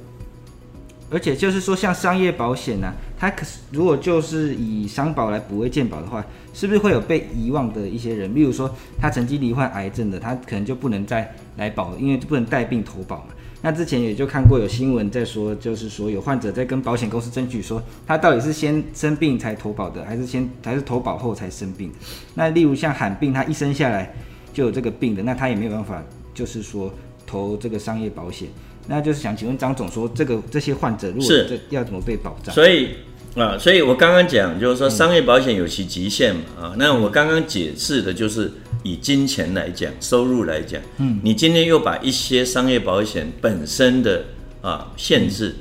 [1.10, 8.32] 而且就是说，像商业保险呢、啊，它可是如果就是以商保来补位健保的话，是不是会有被遗忘的一些人？
[8.34, 13.34] 例如说，他曾经罹患癌症的，他可能就不能再来保，因为不能带病投保嘛。
[13.62, 21.92] 那之前也就看过有新闻在说，就是说有患者在跟保险公司争取说，他到底是先生病才投保的，还是先还是投保后才生病？
[22.34, 24.14] 那例如像罕病，他一生下来
[24.52, 26.02] 就有这个病的，那他也没有办法，
[26.34, 26.92] 就是说。
[27.26, 28.48] 投这个商业保险，
[28.88, 32.52] 那就是想请问张总说，这个这些患者如果这要怎么被保障？
[32.52, 32.96] 所以
[33.36, 36.74] 啊，所以我刚刚讲就是说，商业保险有其极限嘛啊。
[36.76, 38.50] 那我刚刚解释的就是
[38.82, 44.24] 以金钱来讲，收入来讲，嗯，你今天又把一些商业保险本身的
[44.60, 45.54] 啊限制，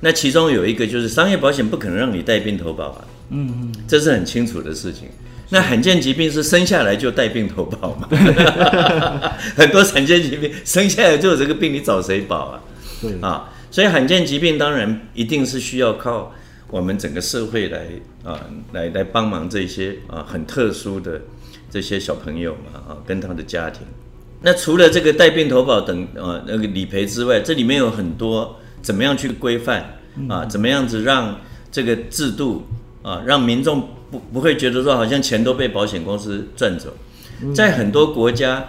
[0.00, 5.08] 那其中有一个就是商业保险不可能让你带病投保啊，嗯嗯，这是很清楚的事情。
[5.48, 8.08] 那罕见疾病是生下来就带病投保嘛？
[9.54, 12.60] 很多罕见疾病生下来就有这个病，你找谁保啊？
[13.00, 16.34] 对啊，所以罕见疾病当然一定是需要靠
[16.72, 17.86] 我们整个社会来
[18.24, 18.40] 啊，
[18.72, 21.20] 来来帮忙这些啊很特殊的
[21.70, 23.82] 这些小朋友嘛啊，跟他的家庭。
[24.40, 30.44] 那除了这个带病投保等啊那个理赔之外，这里面有很多怎么样去规范啊？
[30.46, 31.38] 怎么样子让
[31.70, 32.66] 这个制度
[33.02, 33.86] 啊让民众。
[34.12, 36.92] 不不会觉得说好像钱都被保险公司赚走，
[37.54, 38.62] 在很多国家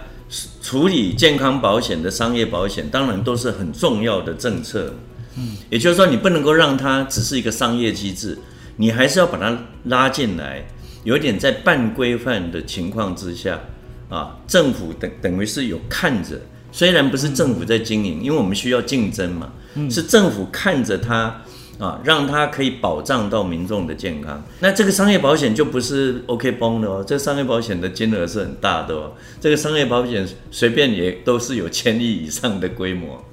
[0.62, 4.94] 处理健康保险的商业保险，当然都是很重要的政策。
[5.36, 8.38] 嗯，也就是说你不能够让它只是一个商业机制，
[8.76, 10.66] 你还是要把它拉进来，
[11.04, 13.60] 有点在半规范的情况之下
[14.08, 16.40] 啊，政府等等于是有看着，
[16.72, 19.52] 虽然不是政府在经营，因为我们需要竞争嘛，
[19.90, 21.42] 是政府看着它。
[21.76, 24.40] 啊，让它可以保障到民众的健康。
[24.60, 29.12] 那这个商业保险就不是 OK 崩的哦，这个商业保险的金额是很大的哦。
[29.40, 33.24] 这个商业保险随便也都是有千亿以上的规模，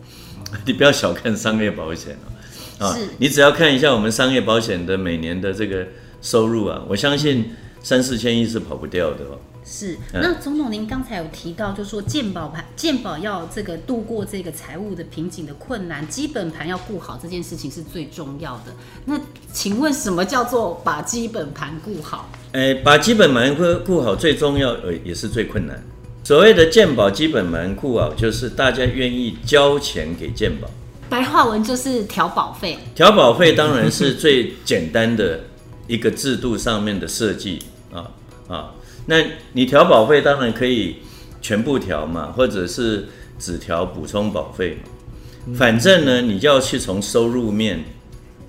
[0.65, 2.87] 你不要小看商业保险哦。
[2.87, 5.87] 啊，你只要看一下我们商业保险的每年的这个
[6.21, 7.51] 收入啊，我相信
[7.83, 9.37] 三四千亿是跑不掉的哦。
[9.63, 18.73] 是，那总统您刚才有提到，就是说健保盘健保要这个度过这个财务的瓶颈的困难，基本盘要顾好这件事情是最重要的。
[19.05, 19.19] 那
[19.53, 22.27] 请问什么叫做把基本盘顾好？
[22.53, 25.81] 哎，把基本盘顾顾好最重要，呃，也是最困难。
[26.23, 30.69] 所谓的鉴宝基本门户啊，就是大家愿意交钱给鉴宝。
[31.09, 32.77] 白话文就是调保费。
[32.95, 35.41] 调保费当然是最简单的
[35.87, 37.59] 一个制度上面的设计
[37.91, 38.11] 啊
[38.47, 38.71] 啊。
[39.07, 39.17] 那
[39.53, 40.97] 你调保费当然可以
[41.41, 43.07] 全部调嘛，或者是
[43.39, 45.55] 只调补充保费嘛。
[45.55, 47.83] 反正呢，你就要去从收入面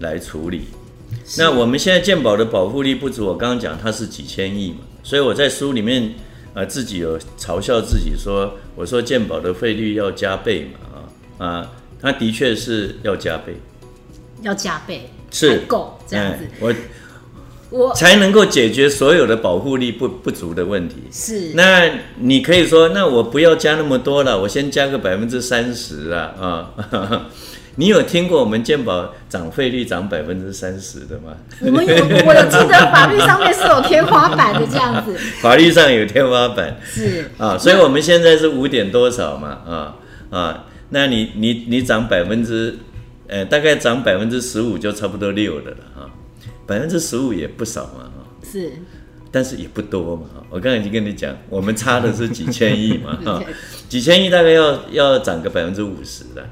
[0.01, 0.65] 来处理。
[1.39, 6.15] 那我们现在健保的保护力不足，我刚刚讲它是几千亿嘛，所以我在书里面
[6.55, 10.79] 啊自己有嘲笑自己说，我说健保的费率要加倍嘛
[11.39, 13.57] 啊啊，它的确是要加倍。
[14.43, 16.45] 要加倍是够这样子。
[16.45, 16.75] 哎、我
[17.71, 20.97] 我才能够解决所有的保护力不不足的问题。
[21.11, 26.35] 是那你可以说，那我不要加那么多了，我先加个百分之三十啊
[26.91, 27.31] 啊！
[27.77, 31.35] 你有听过我们健保涨费率涨百分之三十的吗？
[31.61, 31.95] 我们有，
[32.27, 35.17] 我有记得法律上面是有天花板的这样子。
[35.41, 39.97] 法律上有天花板是啊，所以我们现在是五点多少嘛啊
[40.31, 40.65] 啊？
[40.91, 42.77] 那你你你涨百分之，
[43.27, 46.11] 呃，大概涨百分之十五就差不多六的了哈，
[46.67, 48.29] 百分之十五也不少嘛哈。
[48.45, 48.71] 是，
[49.31, 50.27] 但是也不多嘛。
[50.51, 53.43] 我刚才已经跟你讲，我们差的是几千亿嘛 哈，
[53.89, 56.47] 几千亿大概要要涨个百分之五十的。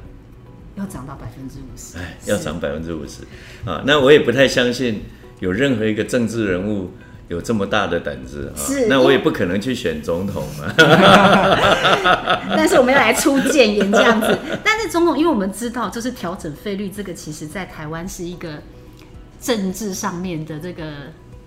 [0.81, 3.22] 要涨到百分之五十，哎，要涨百分之五十
[3.64, 3.83] 啊！
[3.87, 5.03] 那我也不太相信
[5.39, 6.91] 有任何一个政治人物
[7.28, 8.59] 有这么大的胆子啊！
[8.59, 10.72] 是，那我也不可能去选总统嘛。
[12.57, 14.39] 但是我们要来出建言这样子。
[14.64, 18.62] 但是总统，因为我们知道，就是调整费率这个，其实在台湾是一个
[19.41, 20.85] 政治上面的这个。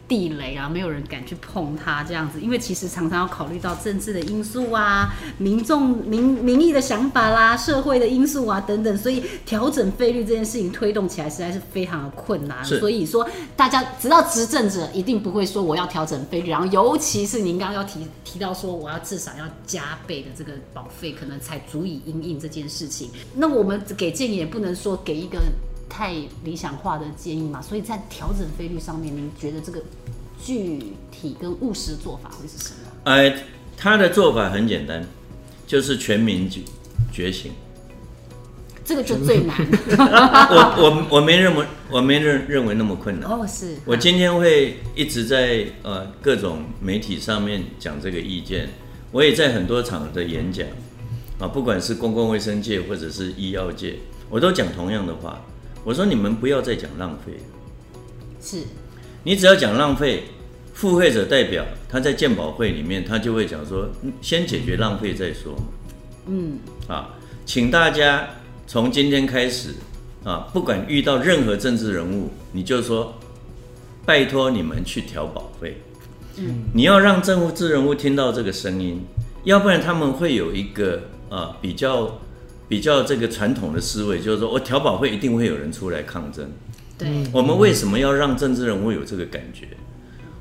[0.07, 12.63] 地雷啊，没有人敢去碰它这样子，因为其实常常要考虑到政治的因素啊、民众民民意的想法啦、社会的因素啊等等，所以调整费率这件事情推动起来实在是非常的困难。
[12.65, 23.09] 所以说，大家知道执政者一定不会说我要调整费率，然后尤其是您刚刚要提提到说我要至少要加倍的这个保费，可能才足以应应这件事情。
[23.33, 25.39] 那我们给建议也不能说给一个。
[25.95, 26.11] 太
[26.43, 29.79] 理想化的建议嘛，所以在调整费率上面，您觉得这个
[30.43, 30.79] 具
[31.11, 32.89] 体跟务实做法会是什么？
[33.03, 33.31] 呃，
[33.77, 35.05] 他的做法很简单，
[35.67, 36.61] 就是全民觉
[37.11, 37.51] 觉醒，
[38.83, 39.55] 这个就最难。
[40.49, 43.29] 我我我没认为我没认认为那么困难。
[43.29, 48.67] 哦，是我今天会一直在呃各种媒体上面讲这个意见，
[49.11, 50.65] 我也在很多场合的演讲
[51.37, 53.99] 啊，不管是公共卫生界或者是医药界，
[54.31, 55.39] 我都讲同样的话。
[55.85, 57.33] 我说你们不要再讲浪费，
[58.41, 58.63] 是，
[59.23, 60.23] 你只要讲浪费，
[60.73, 63.89] 付费者代表他在鉴保会里面，他就会讲说，
[64.21, 65.53] 先解决浪费再说。
[66.27, 66.57] 嗯，
[66.87, 67.13] 啊，
[67.45, 68.25] 请大家
[68.65, 69.75] 从今天开始
[70.23, 73.13] 啊，不管遇到任何政治人物，你就说，
[74.05, 75.81] 拜托你们去调保费。
[76.37, 79.01] 嗯，你要让政治人物听到这个声音，
[79.43, 82.19] 要不然他们会有一个啊比较。
[82.73, 86.49] 比较这个传统的思维，就是说我调保费一定会有人出来抗争。
[86.97, 89.67] 对，我们为什么要让政治人物有这个感觉？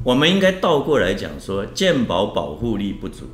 [0.03, 3.27] 我们应该倒过来讲说，健保保护力不足，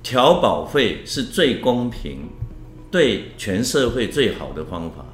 [0.00, 2.28] 调保费是最公平、
[2.88, 5.04] 对全社会最好的方法。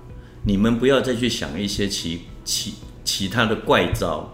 [0.44, 4.30] 你们不要再去想一些其其其他的怪招。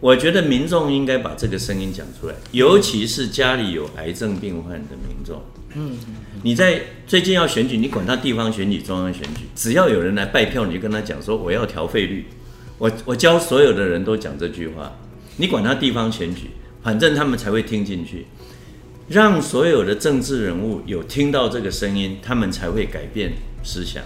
[0.00, 5.40] 我觉得民众应该把这个声音讲出来，尤其是家里有癌症病患的民众。
[5.74, 5.96] 嗯，
[6.42, 12.24] 你在最近要选举，你管他地方选举、中央选举，只要有人来拜票，你就跟他讲说我要调费率。
[12.78, 14.96] 我我教所有的人都讲这句话，
[15.36, 16.50] 你管他地方选举，
[16.82, 18.26] 反正他们才会听进去。
[19.08, 23.32] 让所有的政治人物有听到这个声音，他们才会改变
[23.62, 24.02] 思想。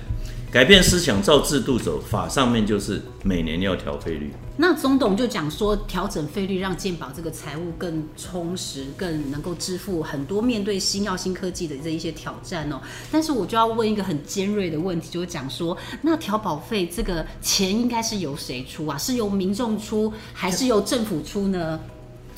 [0.55, 4.31] 改变思想，照制度走，法上面就是每年要调费率。
[4.57, 12.81] 那总统就讲说，调整费率让健保这个财务更充实，更能够支付很多面对新药新科技的这一些挑战哦。
[13.11, 18.97] 但是我就要问一个很尖锐的问题，就是讲说，那调保费这个钱应该是由谁出啊？
[18.97, 21.81] 是由民众出，还是由政府出呢？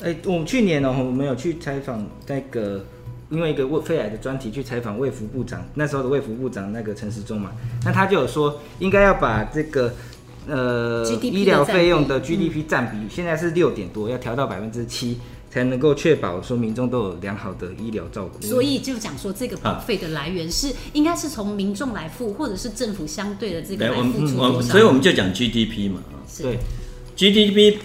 [0.01, 2.83] 哎、欸，我们去年呢、喔，我们有去采访那个。
[3.29, 7.51] 因为一个胃肺癌的专题去采访卫福部长，那时候的卫福部长那个陈时中嘛，
[7.83, 9.93] 那他就有说，应该要把这个
[10.47, 15.17] 呃医疗费用的 GDP 占比，现在是六点多，要调到百分之七，
[15.51, 18.41] 才能够确保说民众都有良好的医疗照顾。
[18.41, 24.71] 所以就讲说，这个保费的来源是应该是从民众来付，或者是政府相对的这个来付出多少？
[24.71, 26.01] 所以我们就讲 GDP 嘛，
[26.41, 26.59] 对
[27.17, 27.77] ，GDP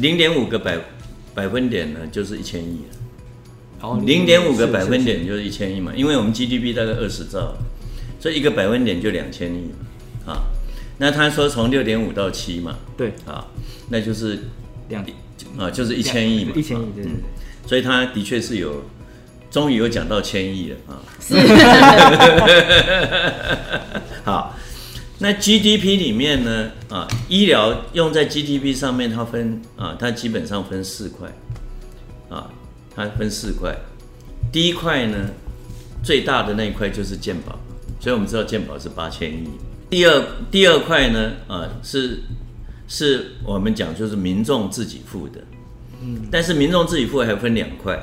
[0.00, 0.78] 零点五个百
[1.34, 2.95] 百分点呢，就是一千亿了。
[3.94, 7.54] 零点五个百分点就是一千亿嘛，因为我们 GDP 大概二十兆，
[8.18, 9.70] 所以一个百分点就两千亿
[10.26, 10.42] 嘛，啊，
[10.98, 13.46] 那他说从六点五到七嘛，对，啊，
[13.90, 14.38] 那就是
[14.88, 15.04] 两
[15.58, 17.12] 啊，就是一千亿嘛，一千亿对对对，
[17.66, 18.82] 所以他的确是有，
[19.50, 21.00] 终于有讲到千亿了啊，
[24.24, 24.56] 好，
[25.18, 31.34] 那 GDP 里面呢，啊，医疗用在 GDP 上面，它分啊，它基本上分四块，啊。
[32.96, 33.76] 它分四块，
[34.50, 35.28] 第一块呢，
[36.02, 37.58] 最大的那一块就是健保，
[38.00, 39.46] 所以我们知道健保是八千亿。
[39.90, 42.20] 第二第二块呢，啊是
[42.88, 45.40] 是我们讲就是民众自己付的，
[46.02, 48.00] 嗯，但是民众自己付还分两块，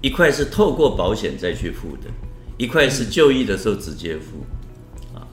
[0.00, 2.10] 一块是透过保险再去付的，
[2.56, 4.44] 一块是就医的时候直接付，
[5.14, 5.28] 啊，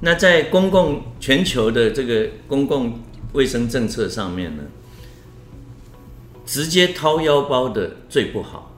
[0.00, 2.98] 那在公共全球的这个公共
[3.34, 4.64] 卫生政策上面呢，
[6.50, 8.76] 直接掏腰包的最不好，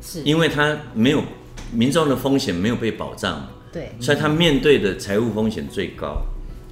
[0.00, 0.22] 是。
[0.22, 1.20] 因为他没有
[1.72, 6.22] 民众的风险没有被保障，对，所以他面对的财务风险最高。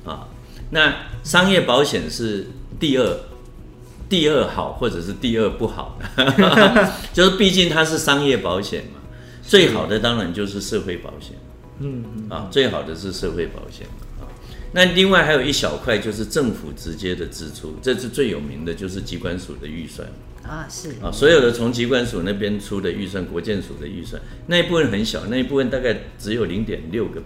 [0.04, 0.28] 啊。
[0.70, 2.46] 那商业保险是
[2.78, 3.18] 第二，
[4.08, 5.98] 第二好或者是第二不好。
[6.16, 9.00] 的， 就是毕竟它是商业保险嘛，
[9.42, 11.36] 最好的当然就是社会保险。
[11.80, 14.06] 嗯啊，最好的是社会保险啊。
[14.72, 20.06] 那另外还有一小块就是政府直接的支出，这是最有名的，就是机关署的预算
[20.42, 27.20] 啊，是啊，所有的从机关署那边出的预算，国建署的预算那一部分很小，那一部分大概只有零点六个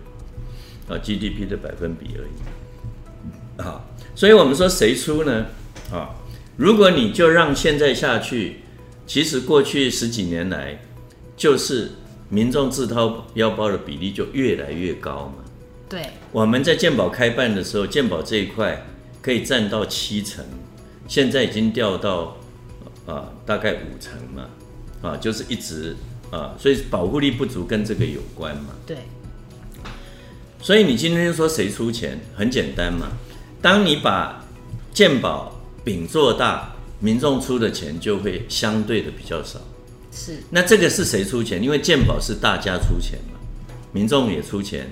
[0.88, 3.62] 啊 GDP 的百分比而已。
[3.62, 3.84] 啊，
[4.14, 5.46] 所以我们说谁出呢？
[5.92, 6.10] 啊，
[6.56, 8.58] 如果你就让现在下去，
[9.06, 10.80] 其实过去十几年来
[11.36, 11.92] 就是。
[12.32, 15.41] 民众自掏腰包的比例就越来越高嘛。
[15.92, 18.86] 对，我们在健保开办的时候，健保这一块
[19.20, 20.42] 可以占到七成，
[21.06, 22.38] 现在已经掉到
[23.04, 24.48] 啊大概五成嘛，
[25.02, 25.94] 啊就是一直
[26.30, 28.70] 啊，所以保护力不足跟这个有关嘛。
[28.86, 28.96] 对，
[30.62, 33.08] 所以你今天说谁出钱，很简单嘛，
[33.60, 34.42] 当你把
[34.94, 39.60] 健保饼做大，民众出的钱就会相对的比较少。
[40.10, 41.62] 是，那这个是谁出钱？
[41.62, 43.38] 因为健保是大家出钱嘛，
[43.92, 44.90] 民众也出钱，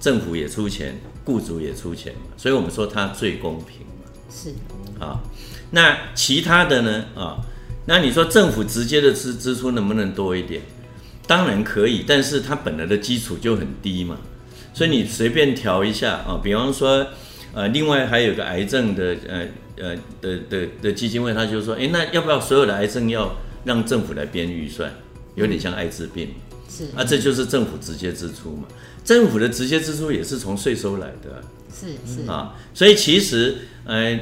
[0.00, 4.10] 政府也出钱，雇主也出钱嘛，所以我们说它最公平嘛。
[4.30, 4.54] 是，
[4.98, 5.20] 啊，
[5.70, 7.04] 那其他的呢？
[7.14, 7.38] 啊，
[7.86, 10.62] 那你说政府直接的支支出能不能多一点？
[11.26, 14.18] 当然可以，但是它本来的基础就很低嘛，
[14.72, 17.06] 所以你随便调一下啊，比方说，
[17.52, 19.46] 呃，另外还有个癌症的，呃
[19.76, 23.34] 呃的的的基金会，他就说，哎，那要不要所有的癌症要？
[23.64, 24.90] 让政府来编预算，
[25.34, 26.28] 有点像艾滋病，
[26.70, 28.68] 是啊，这就是政府直接支出嘛。
[29.08, 31.42] 政府的直接支出也是从税收来的，
[31.72, 33.56] 是是啊，所以其实，
[33.86, 34.20] 呃，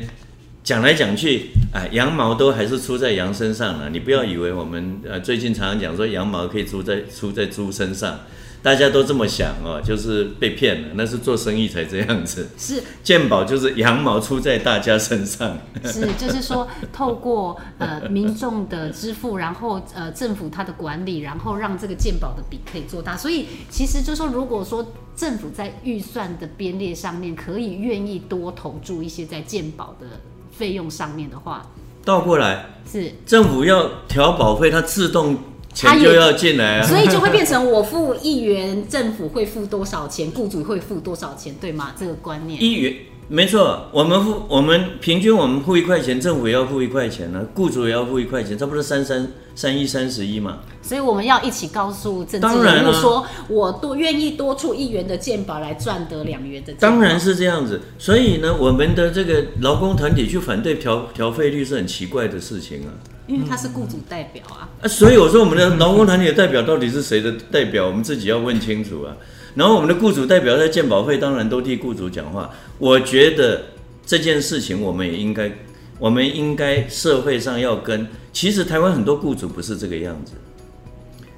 [0.62, 3.90] 讲来讲去，哎，羊毛都还是出在羊身上了。
[3.90, 8.20] 你不要以为我们呃最近常常讲说羊毛可以出在出在猪身上。
[8.66, 12.48] 大家都这么想哦，就是被骗了，那是做生意才这样子。
[12.58, 15.56] 是鉴宝就是羊毛出在大家身上。
[15.86, 23.16] 是，就是说透过呃民众的支付，然后呃政府它的管理，然后让这个鉴宝的比可以做大。
[23.16, 30.08] 所以其实就是说，如果说政府在预算的编列上面可以愿意多投注一些在鉴宝的
[30.50, 31.64] 费用上面的话，
[32.04, 35.38] 倒过来是政府要调保费，它自动。
[35.76, 41.94] 钱就要进来啊，所以就会变成 我付一元，政府会付多少钱，雇主会付多少钱，对吗？
[42.00, 42.62] 这个观念。
[42.62, 42.94] 一元
[43.28, 50.58] 没错，我们付我们平均我们付一块钱，政府也要付一块钱呢，雇主也要付一块钱，差不多三三三一三十一嘛。
[50.80, 56.72] 所以我们要一起告诉政治人物说，我多愿意多出一元的健保来赚得两元的。
[56.74, 62.94] 当然是这样子，所以呢，我们的这个劳工团体去反对调调费率是很奇怪的事情啊。
[63.26, 69.16] 因为他是雇主代表啊，啊，所以我说我们的劳工团体的代表到底是谁的代表，我们自己要问清楚啊。
[69.56, 72.48] 然后我们的雇主代表在健保会，当然都替雇主讲话。
[72.78, 73.62] 我觉得
[74.06, 75.50] 这件事情我们也应该，
[75.98, 78.06] 我们应该社会上要跟。
[78.32, 80.34] 其实台湾很多雇主不是这个样子，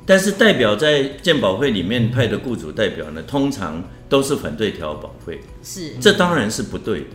[0.05, 7.07] 但是代表在健保会里面派的雇主代表呢，通常都是反对调保费，是，这当然是不对的，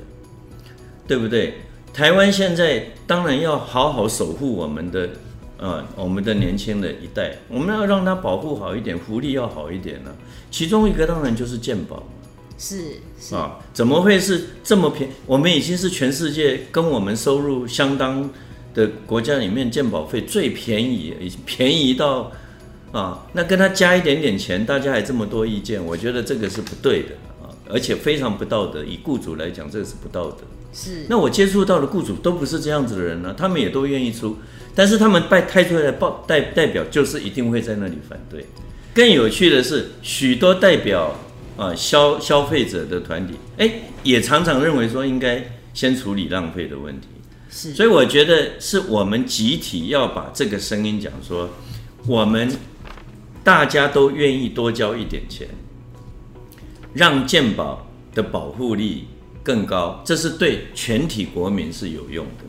[1.05, 1.55] 对不对？
[1.93, 5.09] 台湾现在当然要好好守护我们的，
[5.57, 10.13] 呃，我们的年轻的一代，我们要让他保护好一点，福利要好一点呢。
[10.51, 12.03] 其中一个当然就是健保，
[12.57, 15.13] 是是啊，怎么会是这么便宜？
[15.25, 18.29] 我们已经是全世界跟我们收入相当
[18.73, 22.31] 的国家里面健保费最便宜，已经便宜到
[22.91, 27.09] 啊，那跟他加一点点钱，大家还这么多意见，我觉得这个是不对的
[27.41, 28.83] 啊，而且非常不道德。
[28.83, 30.39] 以雇主来讲，这个是不道德。
[30.73, 34.37] 是，那我接触到的雇主都不是这样子的人呢、啊，他们也都愿意出，
[34.73, 38.45] 但是他们派派出来的报代代表就是一定会在那里反对。
[38.93, 41.15] 更有趣的是，许多代表
[41.55, 43.69] 啊消消费者的团体，哎，
[44.01, 45.43] 也常常认为说应该
[45.73, 47.07] 先处理浪费的问题。
[47.49, 51.49] 是，所以我觉得是我们集体要把这个声音讲说，
[52.07, 52.51] 我们
[53.43, 55.47] 大家都愿意多交一点钱，
[56.93, 59.05] 让健保的保护力
[59.43, 62.45] 更高，这是对全体国民是有用的。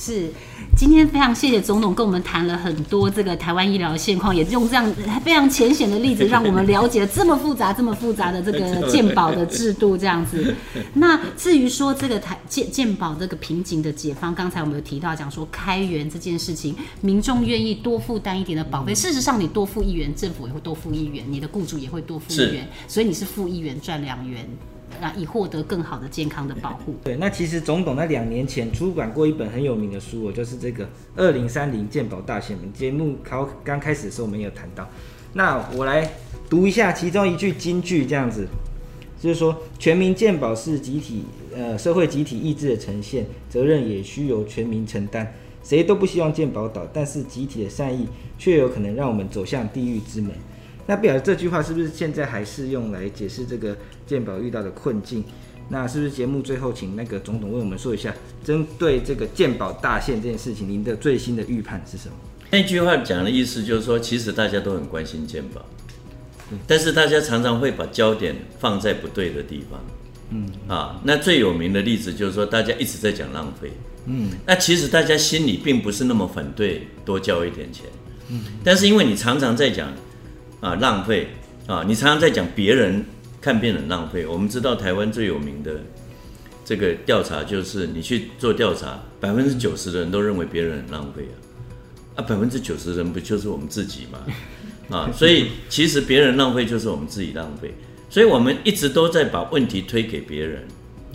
[0.00, 0.30] 是，
[0.76, 10.54] 今天非常谢谢总统跟我们谈了很多这个台湾医疗的现况，也用这样非常浅显的例子，让我们了解了这么复杂、这么复杂的这个 鉴保的制度这样子。
[10.94, 18.94] 那至于说这个台鉴鉴保这个瓶颈的解方，刚才我们有提到讲说开源这件事情，民众愿意多负担一点的保费。
[18.94, 24.48] 事实上，你多付一元，政府也会多付一元，你的雇主也会多付一元，所以你是付一元赚两元。
[25.00, 26.94] 啊，以获得更好的健康的保护。
[27.04, 30.84] 对，那其实总统在两年前出版过一本很有名的书哦，就是这个
[31.16, 32.66] 《二零三零健保大宪文》。
[32.72, 34.88] 节目刚刚开始的时候，我们有谈到。
[35.34, 36.10] 那我来
[36.48, 38.48] 读一下其中一句金句，这样子，
[39.20, 41.24] 就是说，全民健保是集体
[41.54, 45.32] 呃社会集体意志的呈现，责任也需由全民承担。
[45.62, 48.08] 谁都不希望健保倒，但是集体的善意
[48.38, 50.30] 却有可能让我们走向地狱之门。
[50.88, 53.76] 那表示这句话是不是现在还是用来解释这个
[54.06, 55.22] 鉴宝遇到的困境？
[55.68, 62.14] 那是不是节目最后请那个总统为我们说一下，针对这个鉴宝大限这件事情，您的最新的预判是什么？
[62.50, 65.62] 那句话讲的意思就是说，其实大家都很关心鉴宝，
[66.66, 69.78] 但是大家常常会把焦点放在不对的地方。
[70.30, 73.70] 嗯啊，那最有名的例子就是说，大家一直在讲浪费。
[74.06, 77.84] 嗯，那其实大家心里并不是那么反对多交一点钱。
[78.30, 79.92] 嗯，但是因为你常常在讲。
[80.60, 81.28] 啊，浪费
[81.66, 81.84] 啊！
[81.86, 83.04] 你常常在讲别人
[83.40, 84.26] 看病很浪费。
[84.26, 85.80] 我们知道台湾最有名的
[86.64, 91.36] 这个调查，就是你去做调查，百分之九十的人都认为别人很浪费啊！
[92.16, 94.18] 啊，百分之九十的人不就是我们自己吗？
[94.90, 97.74] 啊，所以其实别人浪费就是我们自己浪费。
[98.10, 100.66] 所以我们一直都在把问题推给别人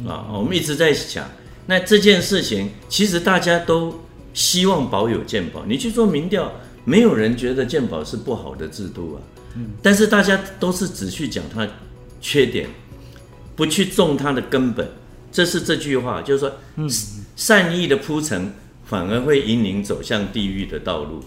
[0.08, 0.30] 啊！
[0.32, 1.28] 我们一直在想，
[1.66, 4.00] 那这件事情其实大家都
[4.34, 5.66] 希望保有健保。
[5.66, 6.54] 你去做民调，
[6.86, 9.18] 没有人觉得鉴宝是不好的制度啊！
[9.82, 11.68] 但是大家都是只去讲它
[12.20, 12.68] 缺点，
[13.56, 14.88] 不去种它的根本。
[15.32, 16.52] 这是这句话，就是说，
[17.36, 18.54] 善意的铺陈
[18.86, 21.24] 反而会引领走向地狱的道路。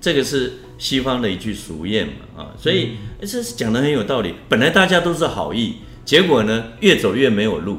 [0.00, 2.90] 这个是西方的一句俗谚嘛，啊，所以
[3.20, 4.34] 这是讲的很有道理。
[4.48, 7.78] 本来大家都是好意，结果呢，越走越没有路，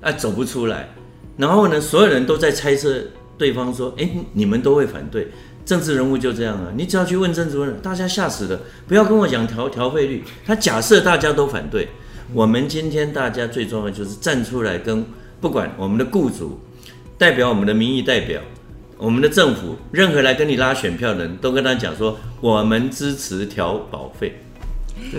[0.00, 0.94] 啊，走不出来。
[1.36, 3.02] 然后呢，所有人都在猜测
[3.36, 5.28] 对方说，哎，你们都会反对。
[5.68, 8.58] 政治人物就这样啊，你只要去问政治人物，大家吓死了。
[8.86, 11.86] 不要跟我讲调调费率，他假设大家都反对。
[12.32, 15.04] 我们今天大家最重要的就是站出来，跟
[15.42, 16.58] 不管我们的雇主，
[17.18, 18.40] 代表我们的民意代表，
[18.96, 24.40] 我们的政府，任何来跟你拉选票的人都跟他讲说，我们支持调保费。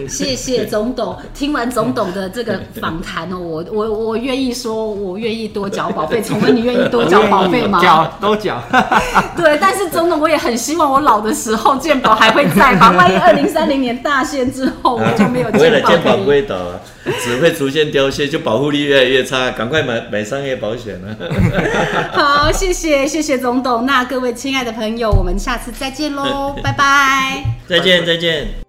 [0.08, 1.18] 谢谢总董。
[1.34, 6.22] 听完总董的这个访谈哦， 我我我愿意说，我愿意多缴保费。
[6.22, 7.80] 请问你愿意多缴保费吗？
[7.84, 8.62] 缴都缴。
[9.36, 12.92] 对，但是总董，我也很希望我老的时候健保还会在吧？
[12.92, 15.90] 万一二零三零年大限之后我就没有健保。
[15.90, 16.80] 了，健保不会倒啊，
[17.22, 21.16] 只会逐渐凋谢，就保护力越来越差，赶快买买商业保险了。
[22.14, 23.86] 好，谢谢谢谢总董。
[23.86, 27.44] 那各位亲爱的朋友，我们下次再见喽，拜拜。
[27.68, 28.69] 再见再见。